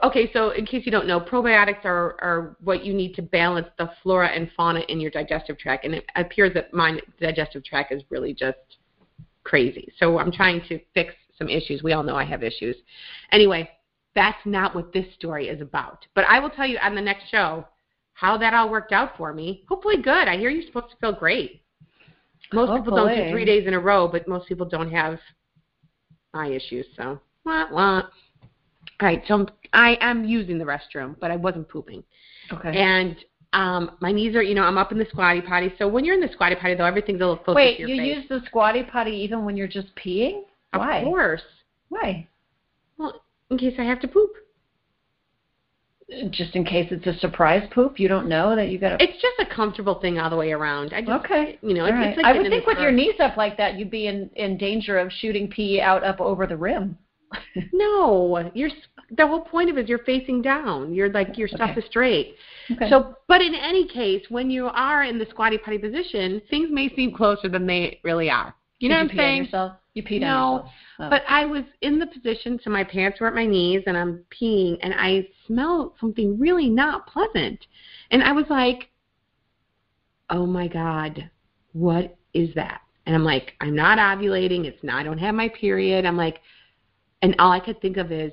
Okay, 0.04 0.32
so 0.32 0.52
in 0.52 0.66
case 0.66 0.86
you 0.86 0.92
don't 0.92 1.08
know, 1.08 1.20
probiotics 1.20 1.84
are, 1.84 2.16
are 2.22 2.56
what 2.64 2.86
you 2.86 2.94
need 2.94 3.14
to 3.16 3.22
balance 3.22 3.68
the 3.78 3.90
flora 4.02 4.30
and 4.30 4.50
fauna 4.56 4.82
in 4.88 5.02
your 5.02 5.12
digestive 5.12 5.58
tract. 5.58 5.84
And 5.84 5.94
it 5.94 6.06
appears 6.16 6.54
that 6.54 6.74
my 6.74 7.00
digestive 7.20 7.66
tract 7.66 7.92
is 7.92 8.02
really 8.10 8.34
just 8.34 8.58
crazy. 9.44 9.92
So 9.98 10.18
I'm 10.18 10.32
trying 10.32 10.62
to 10.70 10.80
fix 10.94 11.14
some 11.38 11.50
issues. 11.50 11.84
We 11.84 11.92
all 11.94 12.04
know 12.04 12.16
I 12.16 12.24
have 12.24 12.42
issues. 12.42 12.78
Anyway, 13.34 13.70
that's 14.16 14.38
not 14.46 14.76
what 14.76 14.94
this 14.94 15.06
story 15.16 15.50
is 15.50 15.62
about. 15.62 16.06
But 16.16 16.26
I 16.26 16.40
will 16.40 16.50
tell 16.50 16.68
you 16.68 16.78
on 16.82 16.96
the 16.96 17.02
next 17.02 17.30
show 17.30 17.68
how 18.14 18.38
that 18.38 18.54
all 18.54 18.70
worked 18.70 18.94
out 18.94 19.18
for 19.18 19.34
me. 19.34 19.64
Hopefully, 19.68 20.02
good. 20.02 20.28
I 20.28 20.38
hear 20.38 20.50
you're 20.50 20.66
supposed 20.66 20.92
to 20.92 20.98
feel 20.98 21.14
great. 21.14 21.64
Most 22.54 22.78
people 22.78 22.96
don't 22.96 23.16
do 23.16 23.32
three 23.32 23.46
days 23.46 23.68
in 23.68 23.74
a 23.74 23.80
row, 23.80 24.08
but 24.08 24.28
most 24.28 24.48
people 24.48 24.66
don't 24.66 24.92
have 24.92 25.20
eye 26.34 26.50
issues. 26.50 26.86
So, 26.98 27.20
wah, 27.46 27.66
wah. 27.72 28.02
All 28.02 29.08
right, 29.08 29.24
so 29.28 29.34
I'm, 29.34 29.48
I 29.74 29.98
am 30.02 30.24
using 30.26 30.58
the 30.58 30.66
restroom, 30.66 31.16
but 31.20 31.32
I 31.32 31.36
wasn't 31.36 31.68
pooping. 31.70 32.04
Okay. 32.52 32.78
And 32.78 33.16
um, 33.54 33.98
my 34.00 34.12
knees 34.12 34.36
are, 34.36 34.44
you 34.44 34.56
know, 34.56 34.64
I'm 34.64 34.78
up 34.78 34.92
in 34.92 34.98
the 34.98 35.08
squatty 35.10 35.42
potty. 35.42 35.74
So 35.78 35.88
when 35.88 36.06
you're 36.06 36.16
in 36.16 36.22
the 36.22 36.30
squatty 36.32 36.56
potty, 36.56 36.76
though, 36.76 36.86
everything's 36.86 37.22
a 37.22 37.26
little 37.26 37.38
closer 37.38 37.56
Wait, 37.56 37.78
to 37.78 37.82
your 37.82 37.90
you 37.90 38.02
face. 38.02 38.18
use 38.18 38.30
the 38.30 38.46
squatty 38.48 38.84
potty 38.84 39.12
even 39.12 39.44
when 39.44 39.58
you're 39.58 39.68
just 39.68 39.88
peeing? 39.96 40.44
Why? 40.74 41.00
Of 41.00 41.06
course. 41.06 41.42
Why? 41.90 42.28
Well, 42.98 43.24
in 43.50 43.58
case 43.58 43.74
I 43.78 43.84
have 43.84 44.00
to 44.02 44.08
poop. 44.08 44.32
Just 46.30 46.56
in 46.56 46.66
case 46.66 46.92
it's 46.92 47.08
a 47.08 47.18
surprise 47.20 47.68
poop, 47.74 48.00
you 48.00 48.08
don't 48.10 48.28
know 48.28 48.54
that 48.56 48.68
you 48.70 48.78
got 48.78 48.98
to. 48.98 49.04
It's 49.04 49.22
just 49.22 49.40
a 49.40 49.46
comfortable 49.56 50.00
thing 50.02 50.20
all 50.20 50.30
the 50.30 50.36
way 50.36 50.52
around. 50.52 50.94
I 50.94 51.02
just, 51.02 51.24
Okay. 51.26 51.58
you 51.62 51.74
know, 51.74 51.86
it's, 51.86 51.94
right. 51.94 52.10
it's 52.10 52.18
like 52.18 52.26
I 52.26 52.34
would 52.34 52.50
think 52.50 52.66
with 52.68 52.80
your 52.80 52.92
knees 52.92 53.16
up 53.20 53.38
like 53.38 53.56
that, 53.58 53.76
you'd 53.76 53.90
be 53.92 54.08
in 54.08 54.30
in 54.36 54.58
danger 54.58 54.98
of 55.00 55.12
shooting 55.12 55.48
pee 55.50 55.80
out 55.80 56.04
up 56.04 56.20
over 56.20 56.46
the 56.46 56.58
rim. 56.58 56.98
No, 57.74 58.52
you're 58.54 58.70
the 59.18 59.26
whole 59.26 59.42
point 59.42 59.70
of 59.70 59.78
it 59.78 59.84
is 59.84 59.90
you're 59.90 60.00
facing 60.00 60.42
down. 60.42 60.94
You're 60.94 61.12
like 61.12 61.38
your 61.38 61.48
stuff 61.48 61.72
Okay. 61.72 61.80
is 61.80 61.86
straight. 61.86 62.36
Okay. 62.70 62.90
So, 62.90 63.16
but 63.28 63.42
in 63.42 63.56
any 63.56 63.88
case, 63.88 64.24
when 64.30 64.50
you 64.50 64.68
are 64.68 65.04
in 65.04 65.18
the 65.18 65.26
squatty 65.30 65.58
potty 65.58 65.78
position, 65.78 66.42
things 66.50 66.70
may 66.72 66.94
seem 66.96 67.14
closer 67.14 67.48
than 67.48 67.66
they 67.66 68.00
really 68.04 68.30
are. 68.30 68.54
You 68.80 68.90
know 68.90 68.96
Did 68.96 69.04
what 69.04 69.12
I'm 69.12 69.18
you 69.18 69.50
saying? 69.52 69.80
You 69.94 70.04
peed 70.04 70.22
No, 70.22 70.28
on 70.28 70.54
yourself. 70.54 70.72
Oh. 71.00 71.10
But 71.10 71.24
I 71.28 71.46
was 71.46 71.64
in 71.82 72.00
the 72.00 72.08
position, 72.08 72.60
so 72.64 72.70
my 72.70 72.84
pants 72.84 73.20
were 73.20 73.28
at 73.28 73.36
my 73.36 73.46
knees, 73.46 73.84
and 73.88 73.98
I'm 73.98 74.24
peeing, 74.30 74.78
and 74.82 74.94
I 74.94 75.28
smelled 75.46 75.94
something 76.00 76.40
really 76.40 76.70
not 76.70 77.08
pleasant, 77.08 77.66
and 78.12 78.24
I 78.24 78.32
was 78.32 78.46
like, 78.50 78.90
"Oh 80.30 80.46
my 80.46 80.68
God, 80.68 81.30
what 81.74 82.16
is 82.34 82.54
that?" 82.56 82.82
And 83.06 83.16
I'm 83.16 83.26
like, 83.26 83.54
"I'm 83.60 83.76
not 83.76 83.98
ovulating. 83.98 84.66
It's 84.66 84.84
not. 84.84 85.00
I 85.00 85.04
don't 85.04 85.18
have 85.18 85.36
my 85.36 85.50
period." 85.50 86.06
I'm 86.06 86.18
like, 86.18 86.40
and 87.22 87.36
all 87.40 87.52
I 87.52 87.60
could 87.60 87.82
think 87.82 87.98
of 87.98 88.12
is, 88.14 88.32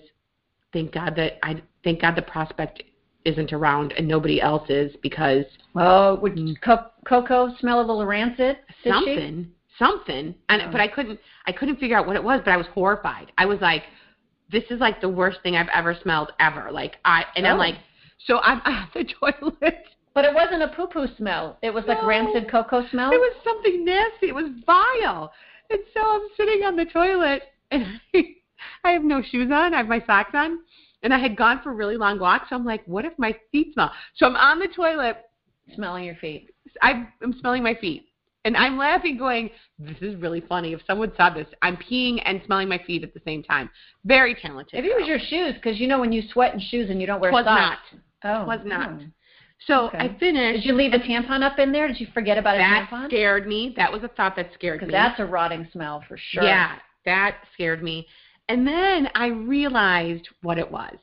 "Thank 0.73 0.92
God 0.92 1.16
that 1.16 1.38
I 1.42 1.61
thank 1.83 2.03
God 2.03 2.14
the 2.14 2.23
prospect 2.23 2.85
isn't 3.25 3.53
around 3.53 3.92
and 3.92 4.07
nobody 4.07 4.40
else 4.40 4.68
is 4.71 4.94
because 5.03 5.44
oh, 5.75 6.14
would 6.16 6.37
Mm. 6.37 6.61
Co- 6.61 6.90
Coco 7.05 7.55
smell 7.57 7.81
a 7.81 7.83
little 7.83 8.07
rancid? 8.07 8.59
Something. 8.85 9.44
she? 9.44 9.58
Something, 9.78 10.26
something." 10.26 10.34
And 10.48 10.62
Oh. 10.62 10.68
but 10.72 10.80
I 10.80 10.88
couldn't 10.88 11.20
I 11.46 11.52
couldn't 11.52 11.76
figure 11.76 11.96
out 11.96 12.06
what 12.06 12.16
it 12.16 12.24
was, 12.24 12.40
but 12.44 12.52
I 12.52 12.56
was 12.56 12.66
horrified. 12.68 13.32
I 13.38 13.46
was 13.46 13.60
like, 13.60 13.84
"This 14.50 14.64
is 14.70 14.80
like 14.80 15.00
the 15.00 15.08
worst 15.08 15.40
thing 15.42 15.56
I've 15.56 15.68
ever 15.74 15.94
smelled 16.02 16.32
ever." 16.40 16.70
Like 16.70 16.96
I 17.04 17.24
and 17.36 17.46
I'm 17.46 17.56
Oh. 17.56 17.58
like, 17.58 17.76
so 18.26 18.38
I'm 18.40 18.60
at 18.64 18.90
the 18.94 19.04
toilet. 19.20 19.84
But 20.14 20.24
it 20.24 20.34
wasn't 20.34 20.62
a 20.62 20.68
poo 20.68 20.88
poo 20.88 21.06
smell. 21.16 21.58
It 21.62 21.70
was 21.72 21.84
like 21.86 22.02
rancid 22.02 22.50
cocoa 22.50 22.88
smell. 22.88 23.12
It 23.12 23.20
was 23.20 23.36
something 23.44 23.84
nasty. 23.84 24.28
It 24.28 24.34
was 24.34 24.50
vile. 24.66 25.32
And 25.70 25.80
so 25.94 26.00
I'm 26.00 26.28
sitting 26.36 26.64
on 26.64 26.74
the 26.76 26.86
toilet 26.86 27.42
and 27.70 27.84
I, 28.14 28.24
I 28.82 28.90
have 28.90 29.04
no 29.04 29.22
shoes 29.22 29.50
on. 29.52 29.74
I 29.74 29.76
have 29.78 29.86
my 29.86 30.02
socks 30.06 30.32
on. 30.34 30.58
And 31.04 31.14
I 31.14 31.18
had 31.18 31.36
gone 31.36 31.60
for 31.62 31.70
a 31.70 31.74
really 31.74 31.96
long 31.96 32.18
walk, 32.18 32.46
so 32.48 32.56
I'm 32.56 32.64
like, 32.64 32.82
what 32.86 33.04
if 33.04 33.12
my 33.18 33.32
feet 33.52 33.72
smell? 33.74 33.92
So 34.16 34.26
I'm 34.26 34.34
on 34.34 34.58
the 34.58 34.66
toilet. 34.66 35.18
smelling 35.76 36.02
your 36.02 36.16
feet. 36.16 36.50
I, 36.82 37.06
I'm 37.22 37.38
smelling 37.38 37.62
my 37.62 37.74
feet. 37.74 38.08
And 38.44 38.57
I'm 38.57 38.79
laughing, 38.79 39.18
going, 39.18 39.51
this 39.79 39.96
is 40.01 40.14
really 40.16 40.40
funny. 40.40 40.72
If 40.72 40.81
someone 40.87 41.12
saw 41.16 41.29
this, 41.31 41.46
I'm 41.61 41.77
peeing 41.77 42.22
and 42.24 42.40
smelling 42.46 42.68
my 42.68 42.79
feet 42.87 43.03
at 43.03 43.12
the 43.12 43.20
same 43.24 43.42
time. 43.42 43.68
Very 44.05 44.35
talented. 44.35 44.74
Maybe 44.74 44.88
it 44.88 44.96
was 44.98 45.09
your 45.09 45.18
shoes, 45.18 45.55
because 45.55 45.79
you 45.81 45.87
know 45.88 45.98
when 45.98 46.12
you 46.12 46.22
sweat 46.33 46.55
in 46.55 46.61
shoes 46.61 46.88
and 46.88 47.01
you 47.01 47.07
don't 47.07 47.20
wear 47.20 47.33
was 47.33 47.44
socks. 47.44 47.81
not. 48.22 48.42
Oh, 48.44 48.46
Was 48.46 48.61
not. 48.64 49.01
So 49.66 49.87
Okay. 49.88 49.98
I 49.98 50.18
finished. 50.18 50.62
Did 50.62 50.68
you 50.68 50.74
leave 50.74 50.92
a 50.92 50.98
tampon 51.01 51.42
up 51.42 51.59
in 51.59 51.72
there? 51.72 51.88
Did 51.88 51.98
you 52.01 52.07
forget 52.14 52.38
about 52.38 52.55
a 52.55 52.59
that 52.59 52.88
tampon? 52.90 53.07
scared 53.07 53.46
me. 53.48 53.74
That 53.77 53.92
was 53.92 54.05
a 54.05 54.09
thought 54.09 54.37
that 54.37 54.51
scared 54.55 54.79
Because 54.79 54.88
me. 54.88 54.92
that's 54.92 55.18
a 55.20 55.27
rotting 55.27 55.68
smell 55.72 56.05
for 56.07 56.16
sure. 56.16 56.44
Yeah, 56.44 56.77
that 57.05 57.38
scared 57.55 57.83
me. 57.83 58.07
And 58.48 58.66
then 58.66 59.09
I 59.16 59.27
realized 59.27 60.29
what 60.42 60.59
it 60.59 60.70
was. 60.70 60.96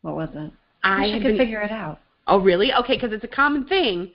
What 0.00 0.16
was 0.16 0.30
it? 0.34 0.50
I 0.82 1.04
I 1.10 1.12
could 1.18 1.22
been, 1.24 1.38
figure 1.38 1.60
it 1.60 1.70
out. 1.70 2.00
Oh, 2.26 2.38
really? 2.40 2.72
Okay, 2.72 2.96
because 2.96 3.12
it's 3.12 3.22
a 3.24 3.28
common 3.28 3.66
thing. 3.66 4.12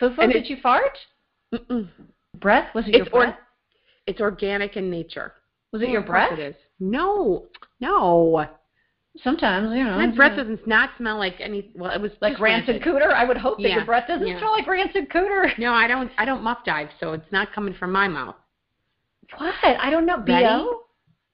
So 0.00 0.12
And 0.18 0.32
did 0.32 0.48
you 0.48 0.56
fart? 0.62 0.96
Mm-mm. 1.54 1.88
Breath? 2.38 2.74
Was 2.74 2.86
it 2.86 2.94
your 2.94 3.02
It's 3.04 3.10
or- 3.12 3.20
breath? 3.24 3.38
It's 4.06 4.20
organic 4.20 4.76
in 4.76 4.90
nature. 4.90 5.32
Was 5.72 5.82
it 5.82 5.88
Oh, 5.88 5.92
your 5.92 6.02
breath? 6.02 6.32
It 6.32 6.38
is. 6.38 6.54
No, 6.78 7.46
no. 7.80 8.46
Sometimes, 9.24 9.74
you 9.76 9.82
know. 9.82 9.96
My 9.96 10.08
breath 10.08 10.36
does 10.36 10.58
not 10.66 10.90
smell 10.98 11.16
like 11.18 11.36
any. 11.40 11.70
Well, 11.74 11.90
it 11.90 12.00
was 12.00 12.12
like 12.20 12.34
just 12.34 12.42
rancid 12.42 12.82
cooter. 12.82 13.12
I 13.12 13.24
would 13.24 13.38
hope 13.38 13.56
that 13.58 13.68
Yeah, 13.68 13.76
your 13.76 13.84
breath 13.86 14.06
doesn't 14.06 14.26
yeah. 14.26 14.38
smell 14.38 14.52
like 14.52 14.66
rancid 14.66 15.08
cooter. 15.08 15.58
No, 15.58 15.72
I 15.72 15.86
don't. 15.88 16.10
I 16.18 16.24
don't 16.26 16.42
muff 16.42 16.58
dive, 16.66 16.88
so 17.00 17.14
it's 17.14 17.32
not 17.32 17.52
coming 17.54 17.72
from 17.74 17.92
my 17.92 18.08
mouth. 18.08 18.36
What? 19.38 19.54
I 19.64 19.90
don't 19.90 20.04
know. 20.06 20.18
Ready? 20.18 20.44
BO? 20.44 20.82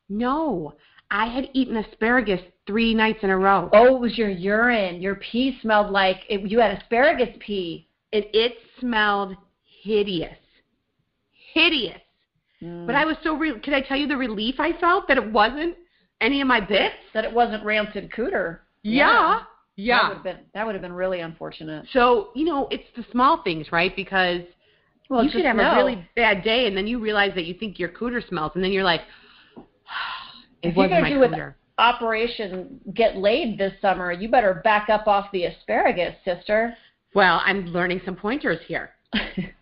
No, 0.08 0.74
I 1.10 1.26
had 1.26 1.48
eaten 1.54 1.76
asparagus 1.76 2.40
three 2.66 2.94
nights 2.94 3.18
in 3.22 3.30
a 3.30 3.36
row. 3.36 3.68
Oh, 3.72 3.96
it 3.96 4.00
was 4.00 4.16
your 4.16 4.28
urine. 4.30 5.02
Your 5.02 5.16
pee 5.16 5.58
smelled 5.60 5.90
like 5.90 6.18
it, 6.28 6.48
you 6.48 6.60
had 6.60 6.78
asparagus 6.80 7.36
pee. 7.40 7.88
It 8.12 8.30
it 8.32 8.58
smelled 8.78 9.36
hideous, 9.82 10.36
hideous. 11.54 12.00
Mm. 12.62 12.86
But 12.86 12.94
I 12.94 13.04
was 13.04 13.16
so 13.22 13.34
re- 13.36 13.58
could 13.60 13.74
I 13.74 13.80
tell 13.80 13.96
you 13.96 14.06
the 14.06 14.16
relief 14.16 14.56
I 14.58 14.72
felt 14.78 15.08
that 15.08 15.16
it 15.16 15.32
wasn't 15.32 15.74
any 16.20 16.40
of 16.40 16.46
my 16.46 16.60
bits? 16.60 16.94
that 17.14 17.24
it 17.24 17.32
wasn't 17.32 17.64
rancid 17.64 18.10
cooter. 18.12 18.60
Yeah. 18.82 19.40
That 19.40 19.46
Yeah. 19.76 20.08
would 20.08 20.14
have 20.14 20.24
been 20.24 20.38
that 20.54 20.64
would 20.66 20.74
have 20.74 20.82
been 20.82 20.92
really 20.92 21.20
unfortunate. 21.20 21.86
So, 21.92 22.30
you 22.34 22.44
know, 22.44 22.68
it's 22.70 22.86
the 22.96 23.04
small 23.10 23.42
things, 23.42 23.72
right? 23.72 23.94
Because 23.96 24.42
Well, 25.08 25.24
you 25.24 25.30
could 25.30 25.44
have 25.44 25.56
know. 25.56 25.72
a 25.72 25.76
really 25.76 26.06
bad 26.14 26.44
day 26.44 26.66
and 26.66 26.76
then 26.76 26.86
you 26.86 27.00
realize 27.00 27.32
that 27.34 27.44
you 27.46 27.54
think 27.54 27.78
your 27.78 27.88
cooter 27.88 28.26
smells 28.28 28.52
and 28.54 28.62
then 28.62 28.70
you're 28.72 28.84
like 28.84 29.02
it 30.62 30.68
If 30.68 30.76
wasn't 30.76 31.02
my 31.02 31.10
cooter. 31.10 31.54
Operation 31.78 32.80
Get 32.94 33.16
Laid 33.16 33.58
this 33.58 33.72
summer. 33.80 34.12
You 34.12 34.28
better 34.28 34.60
back 34.62 34.88
up 34.88 35.08
off 35.08 35.26
the 35.32 35.44
asparagus, 35.46 36.14
sister. 36.24 36.76
Well, 37.14 37.40
I'm 37.44 37.66
learning 37.66 38.02
some 38.04 38.14
pointers 38.14 38.60
here. 38.68 38.90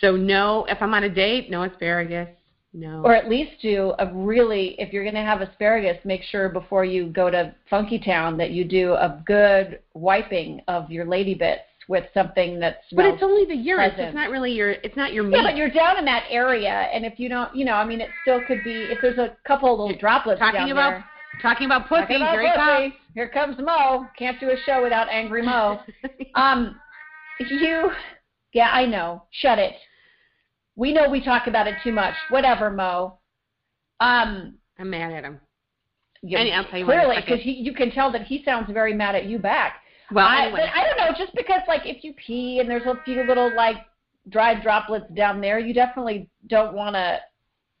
So 0.00 0.16
no, 0.16 0.66
if 0.68 0.80
I'm 0.80 0.94
on 0.94 1.04
a 1.04 1.08
date, 1.08 1.50
no 1.50 1.62
asparagus. 1.62 2.28
No. 2.72 3.00
or 3.02 3.14
at 3.14 3.26
least 3.26 3.52
do 3.62 3.94
a 3.98 4.12
really 4.12 4.78
if 4.78 4.92
you're 4.92 5.04
going 5.04 5.14
to 5.14 5.22
have 5.22 5.40
asparagus 5.40 5.96
make 6.04 6.22
sure 6.22 6.50
before 6.50 6.84
you 6.84 7.06
go 7.06 7.30
to 7.30 7.54
funky 7.70 7.98
town 7.98 8.36
that 8.36 8.50
you 8.50 8.64
do 8.64 8.92
a 8.92 9.22
good 9.24 9.80
wiping 9.94 10.60
of 10.68 10.90
your 10.90 11.06
lady 11.06 11.32
bits 11.32 11.62
with 11.88 12.04
something 12.12 12.58
that's. 12.58 12.84
but 12.92 13.06
it's 13.06 13.22
only 13.22 13.46
the 13.46 13.54
urine. 13.54 13.92
It's 13.96 14.14
not 14.14 14.30
really 14.30 14.52
your 14.52 14.72
it's 14.72 14.96
not 14.96 15.12
your 15.12 15.24
meat. 15.24 15.36
yeah, 15.36 15.42
but 15.42 15.56
you're 15.56 15.70
down 15.70 15.98
in 15.98 16.04
that 16.06 16.24
area, 16.28 16.88
and 16.92 17.04
if 17.04 17.18
you 17.18 17.28
don't, 17.28 17.54
you 17.54 17.64
know, 17.64 17.74
I 17.74 17.84
mean, 17.84 18.00
it 18.00 18.10
still 18.22 18.40
could 18.46 18.62
be 18.64 18.72
if 18.72 18.98
there's 19.00 19.18
a 19.18 19.36
couple 19.46 19.72
of 19.72 19.80
little 19.80 19.96
droplets 19.98 20.38
talking 20.40 20.60
down 20.60 20.72
about 20.72 20.90
there. 20.90 21.04
talking 21.42 21.66
about 21.66 21.88
pussy, 21.88 22.00
Talking 22.02 22.16
about 22.16 22.32
here 22.32 22.42
he 22.42 22.56
comes. 22.56 22.92
pussy. 22.92 23.00
Here 23.14 23.28
comes 23.28 23.56
Mo. 23.58 24.06
Can't 24.18 24.38
do 24.40 24.50
a 24.50 24.56
show 24.66 24.82
without 24.82 25.08
angry 25.08 25.42
Mo. 25.42 25.80
um, 26.34 26.76
you, 27.38 27.90
yeah, 28.52 28.70
I 28.72 28.84
know. 28.86 29.22
Shut 29.30 29.58
it. 29.58 29.74
We 30.76 30.92
know 30.92 31.08
we 31.08 31.24
talk 31.24 31.46
about 31.46 31.66
it 31.66 31.74
too 31.82 31.92
much. 31.92 32.14
Whatever, 32.30 32.70
Mo. 32.70 33.18
Um, 34.00 34.58
I'm 34.78 34.90
mad 34.90 35.12
at 35.12 35.24
him. 35.24 35.40
you, 36.22 36.38
Any- 36.38 36.52
I'll 36.52 36.64
tell 36.64 36.78
you 36.78 36.84
clearly, 36.84 37.16
because 37.16 37.44
you 37.44 37.72
can 37.72 37.90
tell 37.90 38.12
that 38.12 38.22
he 38.22 38.42
sounds 38.44 38.70
very 38.72 38.94
mad 38.94 39.14
at 39.14 39.24
you 39.24 39.38
back. 39.38 39.82
Well, 40.12 40.26
I, 40.26 40.44
anyway. 40.44 40.70
I 40.72 40.84
don't 40.84 40.98
know, 40.98 41.18
just 41.18 41.34
because 41.34 41.62
like 41.66 41.82
if 41.84 42.04
you 42.04 42.14
pee 42.14 42.60
and 42.60 42.70
there's 42.70 42.86
a 42.86 43.00
few 43.04 43.24
little 43.24 43.54
like 43.56 43.76
dry 44.28 44.60
droplets 44.60 45.06
down 45.14 45.40
there, 45.40 45.58
you 45.58 45.74
definitely 45.74 46.28
don't 46.46 46.74
want 46.74 46.94
to 46.94 47.18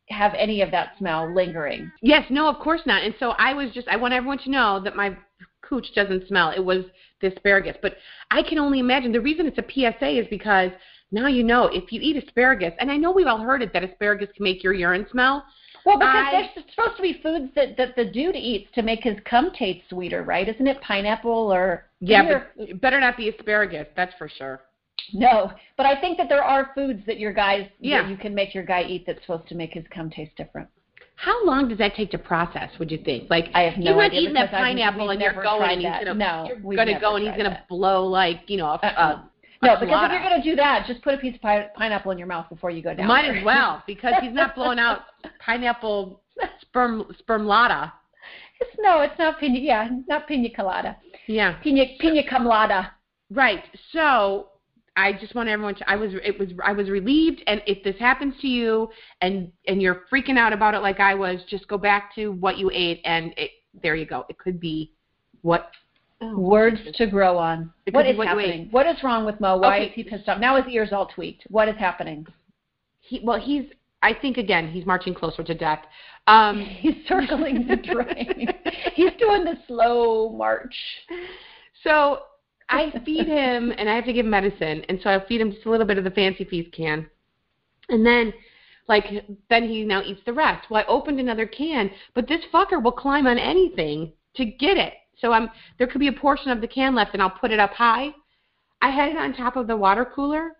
have 0.08 0.32
any 0.34 0.62
of 0.62 0.70
that 0.70 0.92
smell 0.98 1.32
lingering. 1.32 1.90
Yes, 2.00 2.24
no, 2.30 2.48
of 2.48 2.58
course 2.60 2.80
not. 2.86 3.02
And 3.02 3.14
so 3.18 3.30
I 3.30 3.54
was 3.54 3.70
just, 3.72 3.88
I 3.88 3.96
want 3.96 4.14
everyone 4.14 4.38
to 4.38 4.50
know 4.50 4.80
that 4.82 4.96
my 4.96 5.16
cooch 5.62 5.86
doesn't 5.94 6.28
smell. 6.28 6.50
It 6.50 6.64
was 6.64 6.84
the 7.20 7.28
asparagus. 7.28 7.76
But 7.82 7.96
I 8.30 8.42
can 8.42 8.58
only 8.58 8.78
imagine 8.78 9.12
the 9.12 9.20
reason 9.20 9.46
it's 9.46 9.58
a 9.58 9.62
PSA 9.62 10.20
is 10.20 10.26
because 10.30 10.70
now 11.12 11.26
you 11.26 11.42
know 11.44 11.66
if 11.68 11.92
you 11.92 12.00
eat 12.02 12.22
asparagus, 12.22 12.72
and 12.80 12.90
I 12.90 12.96
know 12.96 13.10
we've 13.12 13.26
all 13.26 13.38
heard 13.40 13.62
it 13.62 13.72
that 13.72 13.84
asparagus 13.84 14.28
can 14.36 14.44
make 14.44 14.62
your 14.62 14.72
urine 14.74 15.06
smell. 15.10 15.44
Well, 15.84 15.98
because 15.98 16.14
I- 16.26 16.30
there's 16.54 16.66
supposed 16.74 16.96
to 16.96 17.02
be 17.02 17.20
foods 17.22 17.52
that, 17.54 17.76
that 17.76 17.94
the 17.94 18.04
dude 18.04 18.34
eats 18.34 18.70
to 18.74 18.82
make 18.82 19.04
his 19.04 19.16
cum 19.24 19.52
taste 19.52 19.88
sweeter, 19.88 20.22
right? 20.24 20.48
Isn't 20.48 20.66
it 20.66 20.80
pineapple 20.80 21.52
or 21.52 21.86
Yeah, 22.00 22.40
but 22.58 22.80
better 22.80 22.98
not 22.98 23.16
be 23.16 23.28
asparagus, 23.28 23.86
that's 23.94 24.12
for 24.18 24.28
sure. 24.28 24.62
no? 25.12 25.52
But 25.76 25.86
I 25.86 26.00
think 26.00 26.18
that 26.18 26.28
there 26.28 26.42
are 26.42 26.72
foods 26.74 27.04
that 27.06 27.18
your 27.20 27.32
guys 27.32 27.68
Yeah. 27.78 28.02
that 28.02 28.10
you 28.10 28.16
can 28.16 28.34
make 28.34 28.52
your 28.54 28.64
guy 28.64 28.82
eat 28.82 29.04
that's 29.06 29.20
supposed 29.20 29.46
to 29.48 29.54
make 29.54 29.74
his 29.74 29.84
cum 29.94 30.10
taste 30.10 30.34
different. 30.36 30.68
How 31.14 31.44
long 31.46 31.68
does 31.68 31.78
that 31.78 31.94
take 31.94 32.10
to 32.10 32.18
process, 32.18 32.70
would 32.78 32.90
you 32.90 32.98
think? 32.98 33.30
Like, 33.30 33.48
I 33.54 33.62
have 33.62 33.78
no 33.78 33.84
you're 33.92 33.94
not 33.96 34.04
idea 34.06 34.20
eating 34.22 34.34
that 34.34 34.50
pineapple 34.50 35.10
and 35.10 35.20
you're 35.20 35.32
going 35.32 35.70
and 35.70 35.80
he's 35.80 35.90
going 35.90 36.06
to, 36.06 36.14
No, 36.14 36.46
you're 36.46 36.84
to 36.86 36.98
go 37.00 37.14
and 37.16 37.24
he's 37.24 37.28
tried 37.34 37.38
going 37.38 37.50
to 37.50 37.56
that. 37.56 37.68
blow 37.68 38.04
like, 38.06 38.40
you 38.50 38.56
know, 38.58 38.66
a, 38.66 38.86
Uh-uh. 38.86 39.22
No, 39.62 39.76
because 39.80 40.04
if 40.04 40.12
you're 40.12 40.22
going 40.22 40.42
to 40.42 40.50
do 40.50 40.56
that, 40.56 40.84
just 40.86 41.02
put 41.02 41.14
a 41.14 41.18
piece 41.18 41.34
of 41.34 41.40
pi- 41.40 41.68
pineapple 41.74 42.10
in 42.12 42.18
your 42.18 42.26
mouth 42.26 42.48
before 42.48 42.70
you 42.70 42.82
go 42.82 42.94
down. 42.94 43.06
Might 43.06 43.22
there. 43.22 43.36
as 43.36 43.44
well, 43.44 43.82
because 43.86 44.14
he's 44.20 44.34
not 44.34 44.54
blowing 44.54 44.78
out 44.78 45.00
pineapple 45.40 46.22
sperm 46.60 47.04
spermlata. 47.22 47.92
It's, 48.60 48.76
no, 48.78 49.00
it's 49.00 49.18
not 49.18 49.38
pina. 49.38 49.58
Yeah, 49.58 49.88
not 50.08 50.26
pina 50.26 50.48
colada. 50.54 50.96
Yeah. 51.26 51.54
Pina 51.62 51.84
pina 52.00 52.22
colada. 52.28 52.92
Right. 53.30 53.64
So 53.92 54.48
I 54.96 55.12
just 55.12 55.34
want 55.34 55.48
everyone 55.48 55.74
to 55.76 55.90
I 55.90 55.96
was 55.96 56.12
it 56.24 56.38
was 56.38 56.48
I 56.64 56.72
was 56.72 56.88
relieved 56.88 57.42
and 57.46 57.62
if 57.66 57.84
this 57.84 57.96
happens 57.98 58.34
to 58.40 58.48
you 58.48 58.88
and 59.20 59.52
and 59.66 59.82
you're 59.82 60.02
freaking 60.12 60.38
out 60.38 60.52
about 60.52 60.74
it 60.74 60.80
like 60.80 61.00
I 61.00 61.14
was, 61.14 61.40
just 61.48 61.68
go 61.68 61.76
back 61.76 62.14
to 62.14 62.32
what 62.32 62.56
you 62.56 62.70
ate 62.72 63.00
and 63.04 63.32
it, 63.36 63.50
there 63.82 63.94
you 63.94 64.06
go. 64.06 64.24
It 64.28 64.38
could 64.38 64.58
be 64.58 64.92
what 65.42 65.70
oh, 66.20 66.38
Words 66.38 66.80
to 66.94 67.06
grow 67.06 67.36
on. 67.38 67.72
It 67.86 67.94
What 67.94 68.06
is 68.06 68.16
what 68.16 68.28
happening? 68.28 68.68
What 68.70 68.86
is 68.86 69.02
wrong 69.02 69.24
with 69.24 69.40
Mo? 69.40 69.56
Why 69.58 69.76
Okay. 69.78 69.86
is 69.86 69.92
he 69.94 70.04
pissed 70.04 70.28
off? 70.28 70.40
Now 70.40 70.60
his 70.60 70.72
ears 70.72 70.90
all 70.92 71.06
tweaked. 71.06 71.44
What 71.50 71.68
is 71.68 71.76
happening? 71.76 72.26
he 73.00 73.20
well 73.22 73.38
he's 73.40 73.64
I 74.02 74.12
think 74.14 74.36
again 74.36 74.68
he's 74.68 74.84
marching 74.86 75.14
closer 75.14 75.42
to 75.42 75.54
death. 75.54 75.80
Um, 76.28 76.60
He's 76.80 76.96
circling 77.06 77.66
the 77.68 77.76
drain. 77.76 78.48
He's 78.94 79.12
doing 79.18 79.44
the 79.44 79.56
slow 79.68 80.30
march. 80.30 80.74
so 81.84 82.22
I 82.68 82.92
feed 83.04 83.26
him, 83.28 83.72
and 83.78 83.88
I 83.88 83.94
have 83.94 84.04
to 84.06 84.12
give 84.12 84.26
him 84.26 84.30
medicine, 84.30 84.84
and 84.88 84.98
so 85.02 85.10
I 85.10 85.24
feed 85.26 85.40
him 85.40 85.52
just 85.52 85.66
a 85.66 85.70
little 85.70 85.86
bit 85.86 85.98
of 85.98 86.04
the 86.04 86.10
fancy 86.10 86.44
feast 86.44 86.72
can, 86.72 87.08
and 87.88 88.04
then. 88.04 88.32
Like 88.88 89.24
then 89.50 89.68
he 89.68 89.82
now 89.82 90.00
eats 90.00 90.20
the 90.26 90.32
rest. 90.32 90.70
Well, 90.70 90.80
I 90.80 90.88
opened 90.88 91.18
another 91.18 91.44
can, 91.44 91.90
but 92.14 92.28
this 92.28 92.42
fucker 92.54 92.80
will 92.80 92.92
climb 92.92 93.26
on 93.26 93.36
anything 93.36 94.12
to 94.36 94.44
get 94.44 94.76
it. 94.76 94.92
So 95.20 95.32
I'm 95.32 95.48
there 95.78 95.86
could 95.86 96.00
be 96.00 96.08
a 96.08 96.12
portion 96.12 96.50
of 96.50 96.60
the 96.60 96.68
can 96.68 96.94
left, 96.94 97.14
and 97.14 97.22
I'll 97.22 97.30
put 97.30 97.50
it 97.50 97.58
up 97.58 97.72
high. 97.72 98.14
I 98.82 98.90
had 98.90 99.10
it 99.10 99.16
on 99.16 99.34
top 99.34 99.56
of 99.56 99.66
the 99.66 99.76
water 99.76 100.04
cooler, 100.04 100.52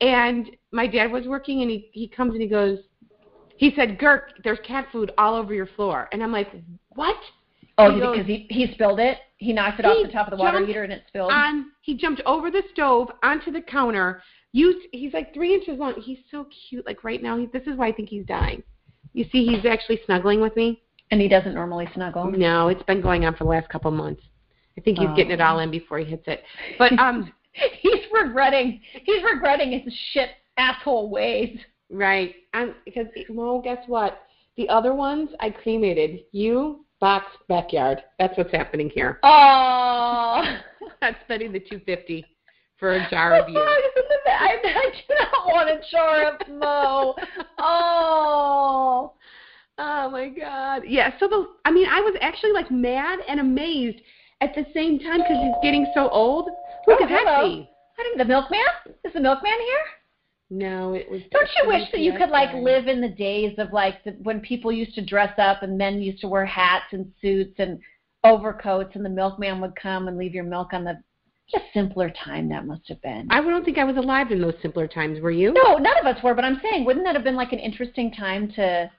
and 0.00 0.50
my 0.72 0.86
dad 0.86 1.10
was 1.10 1.26
working, 1.26 1.62
and 1.62 1.70
he 1.70 1.90
he 1.92 2.08
comes 2.08 2.32
and 2.32 2.42
he 2.42 2.48
goes, 2.48 2.78
he 3.56 3.72
said, 3.76 3.98
"Girk, 3.98 4.42
there's 4.44 4.58
cat 4.66 4.88
food 4.92 5.12
all 5.18 5.34
over 5.34 5.54
your 5.54 5.66
floor," 5.66 6.08
and 6.12 6.22
I'm 6.22 6.32
like, 6.32 6.50
"What?" 6.90 7.16
Oh, 7.78 7.94
He 7.94 8.00
goes- 8.00 8.16
because 8.16 8.26
he 8.26 8.46
he 8.50 8.72
spilled 8.74 9.00
it. 9.00 9.18
He 9.38 9.52
knocked 9.52 9.80
it 9.80 9.86
off 9.86 9.96
the 10.02 10.12
top 10.12 10.26
of 10.30 10.36
the 10.36 10.42
water 10.42 10.64
heater 10.64 10.84
and 10.84 10.92
it 10.92 11.04
spilled. 11.08 11.32
On 11.32 11.72
he 11.80 11.94
jumped 11.94 12.20
over 12.26 12.50
the 12.50 12.62
stove 12.72 13.10
onto 13.22 13.50
the 13.50 13.62
counter. 13.62 14.22
Used 14.52 14.86
he's 14.92 15.14
like 15.14 15.32
three 15.32 15.54
inches 15.54 15.78
long. 15.78 15.94
He's 15.94 16.18
so 16.30 16.46
cute. 16.68 16.84
Like 16.84 17.02
right 17.04 17.22
now, 17.22 17.38
he, 17.38 17.46
this 17.46 17.66
is 17.66 17.76
why 17.76 17.88
I 17.88 17.92
think 17.92 18.08
he's 18.10 18.26
dying. 18.26 18.62
You 19.14 19.24
see, 19.32 19.46
he's 19.46 19.64
actually 19.64 20.00
snuggling 20.04 20.40
with 20.40 20.54
me. 20.56 20.82
And 21.12 21.20
he 21.20 21.28
doesn't 21.28 21.54
normally 21.54 21.86
snuggle. 21.94 22.30
No, 22.30 22.68
it's 22.68 22.82
been 22.84 23.02
going 23.02 23.26
on 23.26 23.36
for 23.36 23.44
the 23.44 23.50
last 23.50 23.68
couple 23.68 23.90
of 23.90 23.96
months. 23.96 24.22
I 24.78 24.80
think 24.80 24.98
he's 24.98 25.08
Oh. 25.10 25.14
getting 25.14 25.30
it 25.32 25.42
all 25.42 25.58
in 25.58 25.70
before 25.70 25.98
he 25.98 26.06
hits 26.06 26.26
it. 26.26 26.42
But 26.78 26.98
um. 26.98 27.32
he's 27.80 28.00
regretting 28.10 28.80
he's 29.04 29.22
regretting 29.22 29.78
his 29.78 29.94
shit 30.12 30.30
asshole 30.56 31.10
ways. 31.10 31.58
Right. 31.90 32.34
I'm 32.54 32.74
because 32.86 33.06
well, 33.28 33.60
guess 33.60 33.86
what? 33.86 34.22
The 34.56 34.66
other 34.70 34.94
ones 34.94 35.28
I 35.38 35.50
cremated. 35.50 36.20
You 36.32 36.86
box 36.98 37.26
backyard. 37.46 38.02
That's 38.18 38.36
what's 38.38 38.52
happening 38.52 38.88
here. 38.88 39.18
Oh. 39.22 40.42
I'm 41.02 41.16
spending 41.24 41.52
the 41.52 41.60
two 41.60 41.80
fifty 41.84 42.24
for 42.78 42.94
a 42.94 43.06
jar 43.10 43.34
of 43.34 43.50
you. 43.50 43.58
I, 43.58 43.80
I 44.64 44.90
do 45.06 45.14
not 45.14 45.46
want 45.46 45.68
a 45.68 45.80
jar 45.90 46.32
of 46.32 46.48
Mo. 46.48 47.14
Oh. 47.58 49.12
Oh 49.84 50.08
my 50.10 50.28
god. 50.28 50.82
Yeah. 50.86 51.12
So 51.18 51.26
the 51.26 51.46
I 51.64 51.72
mean 51.72 51.88
I 51.88 52.00
was 52.00 52.14
actually 52.20 52.52
like 52.52 52.70
mad 52.70 53.18
and 53.28 53.40
amazed 53.40 53.98
at 54.40 54.54
the 54.54 54.64
same 54.72 55.00
time 55.00 55.18
because 55.18 55.42
he's 55.42 55.54
getting 55.60 55.90
so 55.92 56.08
old. 56.08 56.46
Look 56.86 57.00
Oh, 57.00 57.04
at 57.04 57.08
that 57.08 57.24
hello. 57.26 57.66
I 57.98 58.02
didn't, 58.04 58.18
the 58.18 58.24
milkman? 58.24 58.60
Is 59.04 59.12
the 59.12 59.20
milkman 59.20 59.52
here? 59.52 59.84
No, 60.50 60.94
it 60.94 61.10
was. 61.10 61.20
Don't 61.32 61.48
you 61.60 61.68
wish 61.68 61.90
that 61.90 62.00
you 62.00 62.12
could 62.12 62.28
like 62.30 62.54
live 62.54 62.86
in 62.86 63.00
the 63.00 63.08
days 63.08 63.58
of 63.58 63.72
like 63.72 64.04
the, 64.04 64.12
when 64.22 64.40
people 64.40 64.70
used 64.70 64.94
to 64.94 65.04
dress 65.04 65.32
up 65.38 65.62
and 65.62 65.76
men 65.76 66.00
used 66.00 66.20
to 66.20 66.28
wear 66.28 66.46
hats 66.46 66.86
and 66.92 67.10
suits 67.20 67.54
and 67.58 67.80
overcoats 68.22 68.94
and 68.94 69.04
the 69.04 69.10
milkman 69.10 69.60
would 69.60 69.74
come 69.74 70.06
and 70.06 70.16
leave 70.16 70.34
your 70.34 70.44
milk 70.44 70.72
on 70.72 70.84
the 70.84 71.02
just 71.50 71.64
simpler 71.74 72.10
time 72.24 72.48
that 72.50 72.66
must 72.66 72.86
have 72.88 73.02
been. 73.02 73.26
I 73.30 73.40
don't 73.40 73.64
think 73.64 73.78
I 73.78 73.84
was 73.84 73.96
alive 73.96 74.30
in 74.30 74.40
those 74.40 74.54
simpler 74.62 74.86
times. 74.86 75.20
Were 75.20 75.32
you? 75.32 75.52
no, 75.52 75.76
none 75.76 75.98
of 75.98 76.06
us 76.06 76.22
were, 76.22 76.34
but 76.34 76.44
I'm 76.44 76.60
saying 76.62 76.84
wouldn't 76.84 77.04
that 77.04 77.16
have 77.16 77.24
been 77.24 77.34
like 77.34 77.52
an 77.52 77.58
interesting 77.58 78.12
time 78.12 78.50
to 78.52 78.90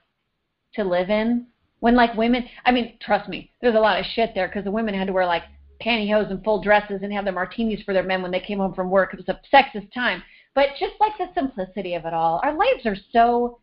to 0.74 0.84
live 0.84 1.10
in 1.10 1.46
when 1.80 1.94
like 1.94 2.14
women 2.16 2.44
I 2.64 2.72
mean, 2.72 2.96
trust 3.00 3.28
me, 3.28 3.52
there's 3.60 3.74
a 3.74 3.80
lot 3.80 3.98
of 3.98 4.06
shit 4.06 4.30
there 4.34 4.48
because 4.48 4.64
the 4.64 4.70
women 4.70 4.94
had 4.94 5.06
to 5.06 5.12
wear 5.12 5.26
like 5.26 5.44
pantyhose 5.84 6.30
and 6.30 6.42
full 6.42 6.62
dresses 6.62 7.00
and 7.02 7.12
have 7.12 7.24
their 7.24 7.34
martinis 7.34 7.82
for 7.82 7.92
their 7.92 8.02
men 8.02 8.22
when 8.22 8.30
they 8.30 8.40
came 8.40 8.58
home 8.58 8.74
from 8.74 8.90
work. 8.90 9.12
It 9.12 9.18
was 9.18 9.28
a 9.28 9.40
sexist 9.54 9.92
time. 9.92 10.22
But 10.54 10.68
just 10.78 10.94
like 11.00 11.12
the 11.18 11.26
simplicity 11.34 11.94
of 11.94 12.04
it 12.04 12.14
all, 12.14 12.40
our 12.44 12.56
lives 12.56 12.86
are 12.86 12.96
so 13.12 13.58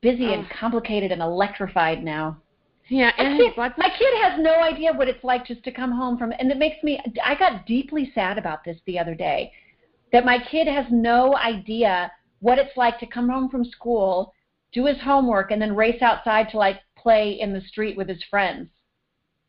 busy 0.00 0.34
and 0.34 0.48
complicated 0.50 1.12
and 1.12 1.22
electrified 1.22 2.02
now. 2.02 2.38
Yeah, 2.88 3.12
My 3.16 3.24
and 3.24 3.38
kid, 3.38 3.56
my 3.56 3.88
kid 3.98 4.14
has 4.20 4.40
no 4.40 4.60
idea 4.60 4.92
what 4.92 5.06
it's 5.06 5.22
like 5.22 5.46
just 5.46 5.62
to 5.62 5.70
come 5.70 5.92
home 5.92 6.18
from, 6.18 6.32
and 6.36 6.50
it 6.50 6.58
makes 6.58 6.82
me. 6.82 7.00
I 7.24 7.36
got 7.36 7.64
deeply 7.64 8.10
sad 8.16 8.36
about 8.36 8.64
this 8.64 8.78
the 8.84 8.98
other 8.98 9.14
day, 9.14 9.52
that 10.12 10.24
my 10.24 10.38
kid 10.50 10.66
has 10.66 10.86
no 10.90 11.36
idea 11.36 12.10
what 12.40 12.58
it's 12.58 12.76
like 12.76 12.98
to 12.98 13.06
come 13.06 13.28
home 13.28 13.48
from 13.48 13.64
school, 13.64 14.34
do 14.72 14.86
his 14.86 15.00
homework, 15.00 15.50
and 15.50 15.60
then 15.60 15.74
race 15.74 16.00
outside 16.02 16.48
to 16.50 16.58
like 16.58 16.80
play 16.96 17.38
in 17.40 17.52
the 17.52 17.60
street 17.62 17.96
with 17.96 18.08
his 18.08 18.22
friends 18.30 18.68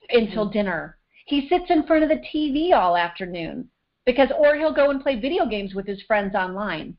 until 0.09 0.45
mm-hmm. 0.45 0.53
dinner. 0.53 0.97
He 1.25 1.47
sits 1.47 1.65
in 1.69 1.85
front 1.85 2.03
of 2.03 2.09
the 2.09 2.23
TV 2.33 2.73
all 2.73 2.97
afternoon 2.97 3.69
because, 4.05 4.29
or 4.37 4.55
he'll 4.55 4.73
go 4.73 4.89
and 4.89 5.01
play 5.01 5.19
video 5.19 5.45
games 5.45 5.73
with 5.73 5.85
his 5.85 6.01
friends 6.03 6.35
online. 6.35 6.97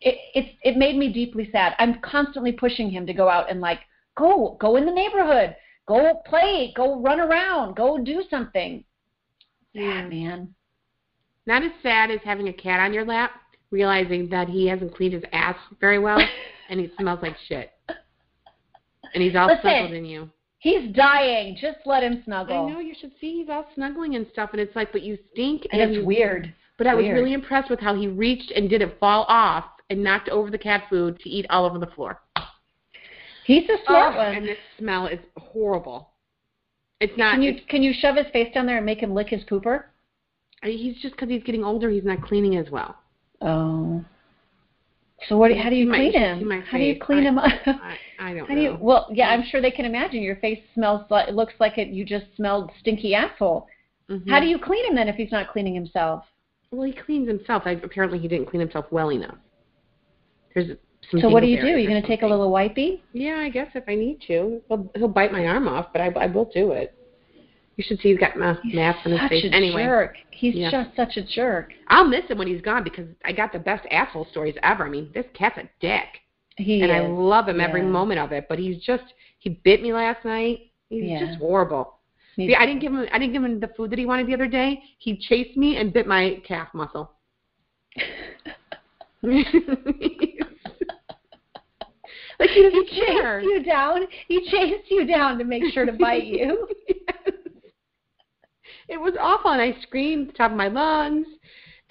It 0.00 0.16
it's 0.34 0.50
it 0.62 0.76
made 0.76 0.96
me 0.96 1.12
deeply 1.12 1.48
sad. 1.50 1.74
I'm 1.78 2.00
constantly 2.00 2.52
pushing 2.52 2.90
him 2.90 3.06
to 3.06 3.14
go 3.14 3.28
out 3.28 3.50
and 3.50 3.60
like 3.60 3.80
go 4.16 4.56
go 4.60 4.76
in 4.76 4.84
the 4.84 4.92
neighborhood, 4.92 5.56
go 5.86 6.20
play, 6.26 6.72
go 6.76 7.00
run 7.00 7.20
around, 7.20 7.76
go 7.76 7.98
do 7.98 8.22
something. 8.28 8.84
Yeah. 9.72 10.02
Sad 10.02 10.10
man. 10.10 10.54
not 11.46 11.62
as 11.64 11.72
sad 11.82 12.10
as 12.10 12.20
having 12.24 12.48
a 12.48 12.52
cat 12.52 12.80
on 12.80 12.92
your 12.92 13.04
lap, 13.04 13.32
realizing 13.70 14.28
that 14.28 14.48
he 14.48 14.66
hasn't 14.66 14.94
cleaned 14.94 15.14
his 15.14 15.24
ass 15.32 15.56
very 15.80 15.98
well 15.98 16.18
and 16.68 16.80
he 16.80 16.90
smells 16.98 17.20
like 17.22 17.36
shit. 17.48 17.70
And 19.12 19.22
he's 19.22 19.36
all 19.36 19.46
Listen. 19.46 19.62
snuggled 19.62 19.92
in 19.92 20.04
you. 20.04 20.30
He's 20.58 20.92
dying. 20.94 21.56
Just 21.60 21.78
let 21.84 22.02
him 22.02 22.22
snuggle. 22.24 22.66
I 22.66 22.70
know 22.72 22.80
you 22.80 22.94
should 22.98 23.12
see 23.20 23.38
he's 23.40 23.48
all 23.50 23.66
snuggling 23.74 24.16
and 24.16 24.26
stuff, 24.32 24.50
and 24.52 24.60
it's 24.60 24.74
like, 24.74 24.92
but 24.92 25.02
you 25.02 25.18
stink. 25.32 25.66
And 25.70 25.80
it's 25.82 25.94
you- 25.98 26.04
weird. 26.04 26.52
But 26.76 26.88
I 26.88 26.94
was 26.94 27.04
weird. 27.04 27.14
really 27.16 27.34
impressed 27.34 27.70
with 27.70 27.78
how 27.78 27.94
he 27.94 28.08
reached 28.08 28.50
and 28.50 28.68
didn't 28.68 28.98
fall 28.98 29.26
off 29.28 29.64
and 29.90 30.02
knocked 30.02 30.28
over 30.28 30.50
the 30.50 30.58
cat 30.58 30.84
food 30.90 31.20
to 31.20 31.30
eat 31.30 31.46
all 31.48 31.64
over 31.64 31.78
the 31.78 31.86
floor. 31.86 32.20
He's 33.44 33.68
a 33.68 33.76
smart 33.86 34.14
Oh, 34.14 34.18
one. 34.18 34.34
And 34.36 34.48
this 34.48 34.58
smell 34.78 35.06
is 35.06 35.20
horrible. 35.36 36.08
It's 37.00 37.16
not. 37.16 37.34
Can 37.34 37.42
you 37.42 37.60
can 37.68 37.82
you 37.82 37.92
shove 37.96 38.16
his 38.16 38.26
face 38.32 38.52
down 38.54 38.66
there 38.66 38.78
and 38.78 38.86
make 38.86 39.00
him 39.00 39.12
lick 39.14 39.28
his 39.28 39.44
pooper? 39.44 39.84
He's 40.62 40.96
just 41.02 41.14
because 41.14 41.28
he's 41.28 41.42
getting 41.44 41.62
older. 41.62 41.90
He's 41.90 42.04
not 42.04 42.22
cleaning 42.22 42.56
as 42.56 42.70
well. 42.70 42.96
Oh. 43.42 44.02
So 45.28 45.36
what? 45.38 45.56
How 45.56 45.70
do 45.70 45.76
you 45.76 45.90
clean 45.90 46.12
him? 46.12 46.50
How 46.70 46.78
do 46.78 46.84
you 46.84 46.98
clean 46.98 47.22
him 47.24 47.38
up? 47.38 47.50
I, 47.66 47.96
I 48.18 48.34
don't 48.34 48.48
How 48.48 48.54
do 48.54 48.60
you? 48.60 48.76
Well, 48.80 49.08
yeah, 49.12 49.28
I'm 49.30 49.44
sure 49.44 49.60
they 49.60 49.70
can 49.70 49.84
imagine. 49.84 50.22
Your 50.22 50.36
face 50.36 50.60
smells 50.74 51.02
like 51.10 51.28
it 51.28 51.34
looks 51.34 51.54
like 51.60 51.78
it. 51.78 51.88
You 51.88 52.04
just 52.04 52.26
smelled 52.36 52.70
stinky 52.80 53.14
asshole. 53.14 53.66
Mhm. 54.10 54.28
How 54.28 54.40
do 54.40 54.46
you 54.46 54.58
clean 54.58 54.86
him 54.86 54.94
then 54.94 55.08
if 55.08 55.16
he's 55.16 55.32
not 55.32 55.48
cleaning 55.48 55.74
himself? 55.74 56.24
Well, 56.70 56.82
he 56.86 56.92
cleans 56.92 57.28
himself. 57.28 57.62
I, 57.66 57.72
apparently, 57.72 58.18
he 58.18 58.28
didn't 58.28 58.46
clean 58.46 58.60
himself 58.60 58.86
well 58.90 59.10
enough. 59.10 59.36
There's 60.54 60.76
some. 61.10 61.20
So 61.20 61.28
what 61.28 61.40
do 61.40 61.46
you 61.46 61.56
do? 61.56 61.62
dingleberries 61.66 61.82
You're 61.82 61.90
going 61.90 62.02
to 62.02 62.08
take 62.08 62.22
a 62.22 62.26
little 62.26 62.50
wipey? 62.50 63.00
Yeah, 63.12 63.36
I 63.38 63.48
guess 63.48 63.68
if 63.74 63.84
I 63.88 63.94
need 63.94 64.20
to, 64.26 64.60
he'll, 64.68 64.90
he'll 64.96 65.08
bite 65.08 65.32
my 65.32 65.46
arm 65.46 65.68
off, 65.68 65.86
but 65.92 66.00
I, 66.00 66.06
I 66.20 66.26
will 66.26 66.50
do 66.52 66.72
it. 66.72 66.94
You 67.76 67.84
should 67.86 68.00
see 68.00 68.10
he's 68.10 68.18
got 68.18 68.36
ma- 68.36 68.56
mask 68.64 68.98
on 69.04 69.12
his 69.12 69.20
such 69.20 69.28
face. 69.30 69.44
a 69.44 69.54
Anyway, 69.54 69.84
jerk. 69.84 70.16
He's 70.30 70.54
Yeah. 70.54 70.70
just 70.70 70.94
such 70.94 71.16
a 71.16 71.22
jerk. 71.22 71.72
I'll 71.88 72.04
miss 72.06 72.24
him 72.26 72.38
when 72.38 72.46
he's 72.46 72.60
gone 72.60 72.84
because 72.84 73.08
I 73.24 73.32
got 73.32 73.52
the 73.52 73.58
best 73.58 73.84
asshole 73.90 74.26
stories 74.26 74.54
ever. 74.62 74.86
I 74.86 74.90
mean, 74.90 75.10
this 75.12 75.26
cat's 75.34 75.58
a 75.58 75.68
dick, 75.80 76.06
He 76.56 76.82
and 76.82 76.90
is. 76.92 76.96
I 76.96 77.00
love 77.06 77.48
him 77.48 77.60
every 77.60 77.82
moment 77.82 78.20
of 78.20 78.30
it. 78.32 78.46
But 78.48 78.58
he's 78.60 78.80
just 78.82 79.02
he 79.40 79.60
bit 79.64 79.82
me 79.82 79.92
last 79.92 80.24
night. 80.24 80.70
He's 80.88 81.04
Yeah. 81.04 81.26
just 81.26 81.38
horrible. 81.38 81.98
He's- 82.36 82.50
See, 82.50 82.54
I 82.56 82.64
didn't 82.66 82.80
give 82.80 82.92
him 82.92 83.06
I 83.12 83.18
didn't 83.18 83.32
give 83.32 83.42
him 83.44 83.58
the 83.60 83.68
food 83.68 83.90
that 83.90 83.98
he 83.98 84.06
wanted 84.06 84.26
the 84.28 84.34
other 84.34 84.46
day. 84.48 84.80
He 84.98 85.16
chased 85.16 85.56
me 85.56 85.76
and 85.76 85.92
bit 85.92 86.06
my 86.06 86.40
calf 86.46 86.68
muscle. 86.74 87.12
like 89.22 89.46
he 92.50 92.54
he 92.54 92.62
doesn't 92.62 92.88
chased 92.88 93.06
care. 93.06 93.40
you 93.40 93.62
down. 93.62 94.02
He 94.28 94.48
chased 94.50 94.90
you 94.90 95.06
down 95.06 95.38
to 95.38 95.44
make 95.44 95.64
sure 95.72 95.86
to 95.86 95.92
bite 95.92 96.24
you. 96.24 96.68
Yes. 96.88 96.98
It 98.88 99.00
was 99.00 99.14
awful, 99.20 99.50
and 99.50 99.62
I 99.62 99.76
screamed 99.82 100.28
at 100.28 100.32
the 100.34 100.38
top 100.38 100.50
of 100.50 100.56
my 100.56 100.68
lungs. 100.68 101.26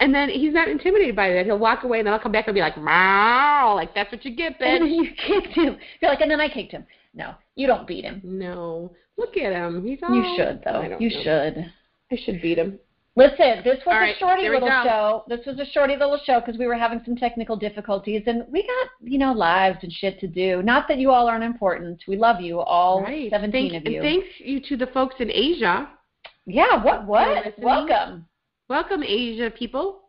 And 0.00 0.12
then 0.12 0.28
he's 0.28 0.52
not 0.52 0.68
intimidated 0.68 1.14
by 1.14 1.32
that. 1.32 1.46
He'll 1.46 1.58
walk 1.58 1.84
away, 1.84 1.98
and 1.98 2.06
then 2.06 2.14
I'll 2.14 2.20
come 2.20 2.32
back 2.32 2.48
and 2.48 2.54
be 2.54 2.60
like, 2.60 2.76
"Meow!" 2.76 3.74
Like 3.76 3.94
that's 3.94 4.10
what 4.10 4.24
you 4.24 4.34
get, 4.34 4.54
and 4.60 4.82
then 4.82 4.88
bitch. 4.88 4.96
you 4.96 5.10
kicked 5.26 5.54
him. 5.54 5.76
You're 6.00 6.10
like, 6.10 6.20
and 6.20 6.30
then 6.30 6.40
I 6.40 6.48
kicked 6.48 6.72
him. 6.72 6.84
No, 7.14 7.34
you 7.54 7.66
don't 7.66 7.86
beat 7.86 8.04
him. 8.04 8.20
No, 8.24 8.92
look 9.16 9.36
at 9.36 9.52
him. 9.52 9.86
He's 9.86 10.00
all. 10.02 10.14
You 10.14 10.36
should 10.36 10.62
though. 10.64 10.82
You 10.98 11.10
know. 11.10 11.22
should. 11.22 11.72
I 12.10 12.16
should 12.24 12.42
beat 12.42 12.58
him. 12.58 12.78
Listen, 13.16 13.62
this 13.62 13.78
was 13.86 13.92
All 13.92 13.92
a 13.92 14.00
right, 14.00 14.16
shorty 14.18 14.48
little 14.48 14.68
show. 14.68 15.22
This 15.28 15.46
was 15.46 15.60
a 15.60 15.66
shorty 15.66 15.94
little 15.94 16.18
show 16.24 16.40
because 16.40 16.58
we 16.58 16.66
were 16.66 16.74
having 16.74 17.00
some 17.04 17.14
technical 17.14 17.54
difficulties, 17.54 18.24
and 18.26 18.44
we 18.50 18.62
got 18.62 19.08
you 19.08 19.18
know 19.18 19.32
lives 19.32 19.78
and 19.82 19.92
shit 19.92 20.18
to 20.20 20.26
do. 20.26 20.62
Not 20.62 20.88
that 20.88 20.98
you 20.98 21.12
all 21.12 21.28
aren't 21.28 21.44
important. 21.44 22.02
We 22.08 22.16
love 22.16 22.40
you 22.40 22.58
all, 22.58 23.02
right. 23.02 23.30
seventeen 23.30 23.70
Thank, 23.70 23.86
of 23.86 23.92
you. 23.92 24.00
And 24.00 24.08
thanks 24.08 24.26
you 24.40 24.60
to 24.68 24.76
the 24.76 24.90
folks 24.92 25.14
in 25.20 25.30
Asia. 25.30 25.88
Yeah. 26.46 26.82
What? 26.82 27.06
What? 27.06 27.58
Welcome. 27.58 28.26
Welcome, 28.68 29.02
Asia 29.02 29.50
people. 29.50 30.00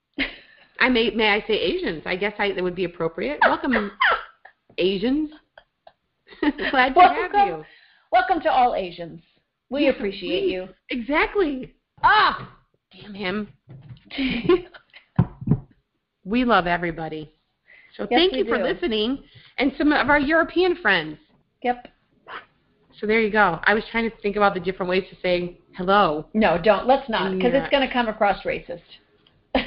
I 0.80 0.88
may 0.88 1.10
may 1.10 1.28
I 1.28 1.40
say 1.46 1.54
Asians? 1.54 2.02
I 2.06 2.16
guess 2.16 2.34
I, 2.38 2.52
that 2.52 2.62
would 2.62 2.74
be 2.74 2.84
appropriate. 2.84 3.38
Welcome, 3.42 3.90
Asians. 4.78 5.30
Glad 6.70 6.94
to 6.94 7.00
have 7.00 7.32
Welcome. 7.32 7.48
you. 7.60 7.64
Welcome 8.12 8.40
to 8.42 8.50
all 8.50 8.74
Asians. 8.74 9.20
We 9.70 9.84
Yes, 9.84 9.94
appreciate 9.96 10.44
we- 10.46 10.52
you. 10.52 10.68
Exactly. 10.90 11.74
Ah, 12.02 12.52
damn 12.92 13.14
him. 13.14 13.48
We 16.24 16.44
love 16.44 16.66
everybody. 16.66 17.30
So 17.96 18.06
Yes, 18.10 18.18
thank 18.20 18.32
you 18.34 18.44
for 18.44 18.58
listening, 18.62 19.22
and 19.58 19.72
some 19.78 19.92
of 19.92 20.10
our 20.10 20.18
European 20.20 20.76
friends. 20.76 21.16
Yep. 21.62 21.88
So 23.00 23.06
there 23.06 23.20
you 23.20 23.30
go. 23.30 23.60
I 23.64 23.74
was 23.74 23.84
trying 23.90 24.08
to 24.10 24.16
think 24.18 24.36
about 24.36 24.54
the 24.54 24.60
different 24.60 24.88
ways 24.88 25.04
to 25.10 25.16
say 25.20 25.58
hello. 25.76 26.26
No, 26.34 26.56
don't. 26.62 26.86
Let's 26.86 27.08
not, 27.10 27.32
because 27.36 27.52
Yeah. 27.52 27.62
it's 27.62 27.70
going 27.70 27.86
to 27.86 27.92
come 27.92 28.08
across 28.08 28.42
racist. 28.44 28.80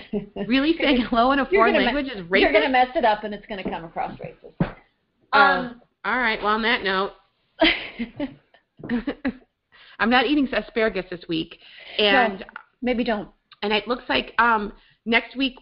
Really 0.47 0.75
saying 0.79 1.01
hello 1.09 1.31
in 1.31 1.39
a 1.39 1.45
foreign 1.45 1.73
gonna 1.73 1.79
me- 1.79 1.93
language 1.93 2.07
is 2.15 2.21
racist. 2.27 2.41
You're 2.41 2.51
going 2.51 2.63
to 2.65 2.69
mess 2.69 2.87
it 2.95 3.05
up, 3.05 3.23
and 3.23 3.33
it's 3.33 3.45
going 3.47 3.63
to 3.63 3.69
come 3.69 3.83
across 3.83 4.17
racist. 4.19 4.75
Oh. 5.33 5.39
Um, 5.39 5.81
All 6.05 6.17
right. 6.17 6.39
Well, 6.41 6.53
on 6.53 6.61
that 6.63 6.83
note, 6.83 7.11
I'm 9.99 10.09
not 10.09 10.25
eating 10.25 10.47
asparagus 10.53 11.05
this 11.09 11.21
week, 11.27 11.59
and 11.97 12.45
maybe 12.81 13.03
don't. 13.03 13.29
and 13.61 13.73
it 13.73 13.87
looks 13.87 14.03
like 14.09 14.33
um 14.39 14.73
next 15.05 15.35
week 15.35 15.55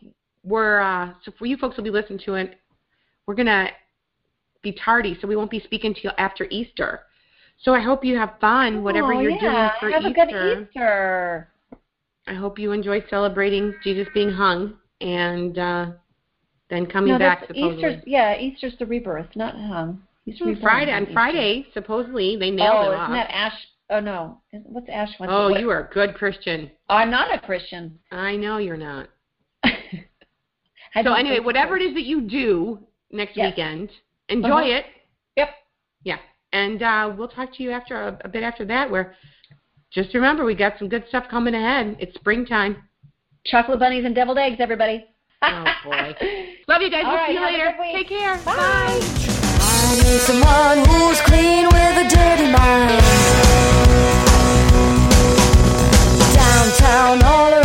we're 0.44 0.80
uh 0.82 1.14
so 1.26 1.32
for 1.40 1.46
you 1.46 1.58
folks 1.58 1.76
who'll 1.76 1.84
be 1.84 1.90
listening 1.90 2.20
to 2.26 2.36
it, 2.36 2.60
we're 3.26 3.34
gonna 3.36 3.70
be 4.62 4.72
tardy, 4.74 5.18
so 5.20 5.28
we 5.28 5.36
won't 5.36 5.50
be 5.52 5.60
speaking 5.62 5.94
to 5.94 6.02
you 6.04 6.12
after 6.18 6.46
Easter. 6.52 7.02
So 7.60 7.74
I 7.74 7.80
hope 7.80 8.06
you 8.06 8.18
have 8.18 8.36
fun, 8.40 8.84
whatever 8.84 9.14
oh, 9.14 9.20
you're 9.20 9.32
yeah. 9.32 9.40
doing 9.40 9.70
for 9.80 9.90
Have 9.92 10.04
Easter. 10.04 10.22
a 10.22 10.26
good 10.26 10.68
Easter. 10.70 11.48
I 12.28 12.34
hope 12.34 12.60
you 12.60 12.72
enjoy 12.72 13.04
celebrating 13.10 13.74
Jesus 13.84 14.08
being 14.14 14.30
hung 14.32 14.76
and 15.02 15.58
uh 15.58 15.92
then 16.70 16.86
coming 16.86 17.14
no, 17.14 17.20
back 17.20 17.42
supposedly. 17.48 17.76
Easter's. 17.76 18.04
Yeah, 18.06 18.38
Easter's 18.40 18.74
the 18.78 18.86
rebirth, 18.86 19.28
not 19.36 19.56
hung. 19.56 20.04
He's 20.26 20.38
Hmm, 20.40 20.54
Friday 20.62 20.92
on 20.92 21.04
Easter. 21.04 21.14
Friday, 21.14 21.66
supposedly 21.74 22.36
they 22.36 22.52
nailed 22.52 22.76
oh, 22.78 22.82
it 22.82 22.88
isn't 22.88 23.00
off. 23.00 23.10
that 23.12 23.30
Ash? 23.34 23.54
Oh 23.90 24.00
no, 24.02 24.42
what's 24.52 24.90
Ash? 24.90 25.10
What's 25.18 25.32
oh, 25.34 25.50
what- 25.50 25.62
you 25.62 25.70
are 25.70 25.88
a 25.88 25.94
good 25.94 26.14
Christian. 26.16 26.70
I'm 26.90 27.10
not 27.10 27.34
a 27.34 27.40
Christian. 27.40 27.98
I 28.12 28.36
know 28.36 28.58
you're 28.58 28.78
not. 28.78 29.10
So 31.04 31.14
anyway, 31.14 31.40
whatever 31.40 31.78
it 31.78 31.84
is 31.84 31.94
that 31.94 32.06
you 32.06 32.22
do 32.22 32.80
next 33.12 33.38
Yes. 33.38 33.52
weekend, 33.52 33.92
enjoy 34.30 34.50
Uh-huh. 34.50 34.78
it. 34.78 34.86
Yep. 35.36 35.50
Yeah 36.04 36.18
and 36.58 36.82
uh, 36.82 37.14
we'll 37.16 37.28
talk 37.28 37.54
to 37.56 37.64
you 37.64 37.72
after 37.72 37.96
a, 37.96 38.20
a 38.26 38.28
bit 38.28 38.44
after 38.44 38.66
that. 38.66 38.90
Where 38.90 39.16
just 39.94 40.14
remember, 40.14 40.44
we 40.44 40.56
got 40.56 40.74
some 40.80 40.90
good 40.90 41.06
stuff 41.08 41.26
coming 41.30 41.54
ahead. 41.54 41.98
It's 42.00 42.16
springtime. 42.16 42.84
Chocolate 43.46 43.80
bunnies 43.80 44.06
and 44.06 44.16
deviled 44.16 44.38
eggs, 44.38 44.58
everybody. 44.60 45.06
oh 45.42 45.66
boy. 45.86 46.16
Love 46.68 46.82
you 46.82 46.90
guys. 46.90 47.04
All 47.06 47.12
we'll 47.12 47.22
right, 47.22 47.28
see 47.28 47.34
you 47.34 47.46
later. 47.46 47.76
Take 47.94 48.10
care. 48.10 48.36
Bye. 48.44 48.56
Bye. 48.56 49.00
I 49.60 49.96
need 50.04 50.22
someone 50.22 50.78
who's 50.90 51.22
clean 51.22 51.66
with 51.68 52.04
a 52.04 52.08
dirty 52.10 52.52
mind. 52.52 53.04
Downtown 56.34 57.24
all 57.24 57.57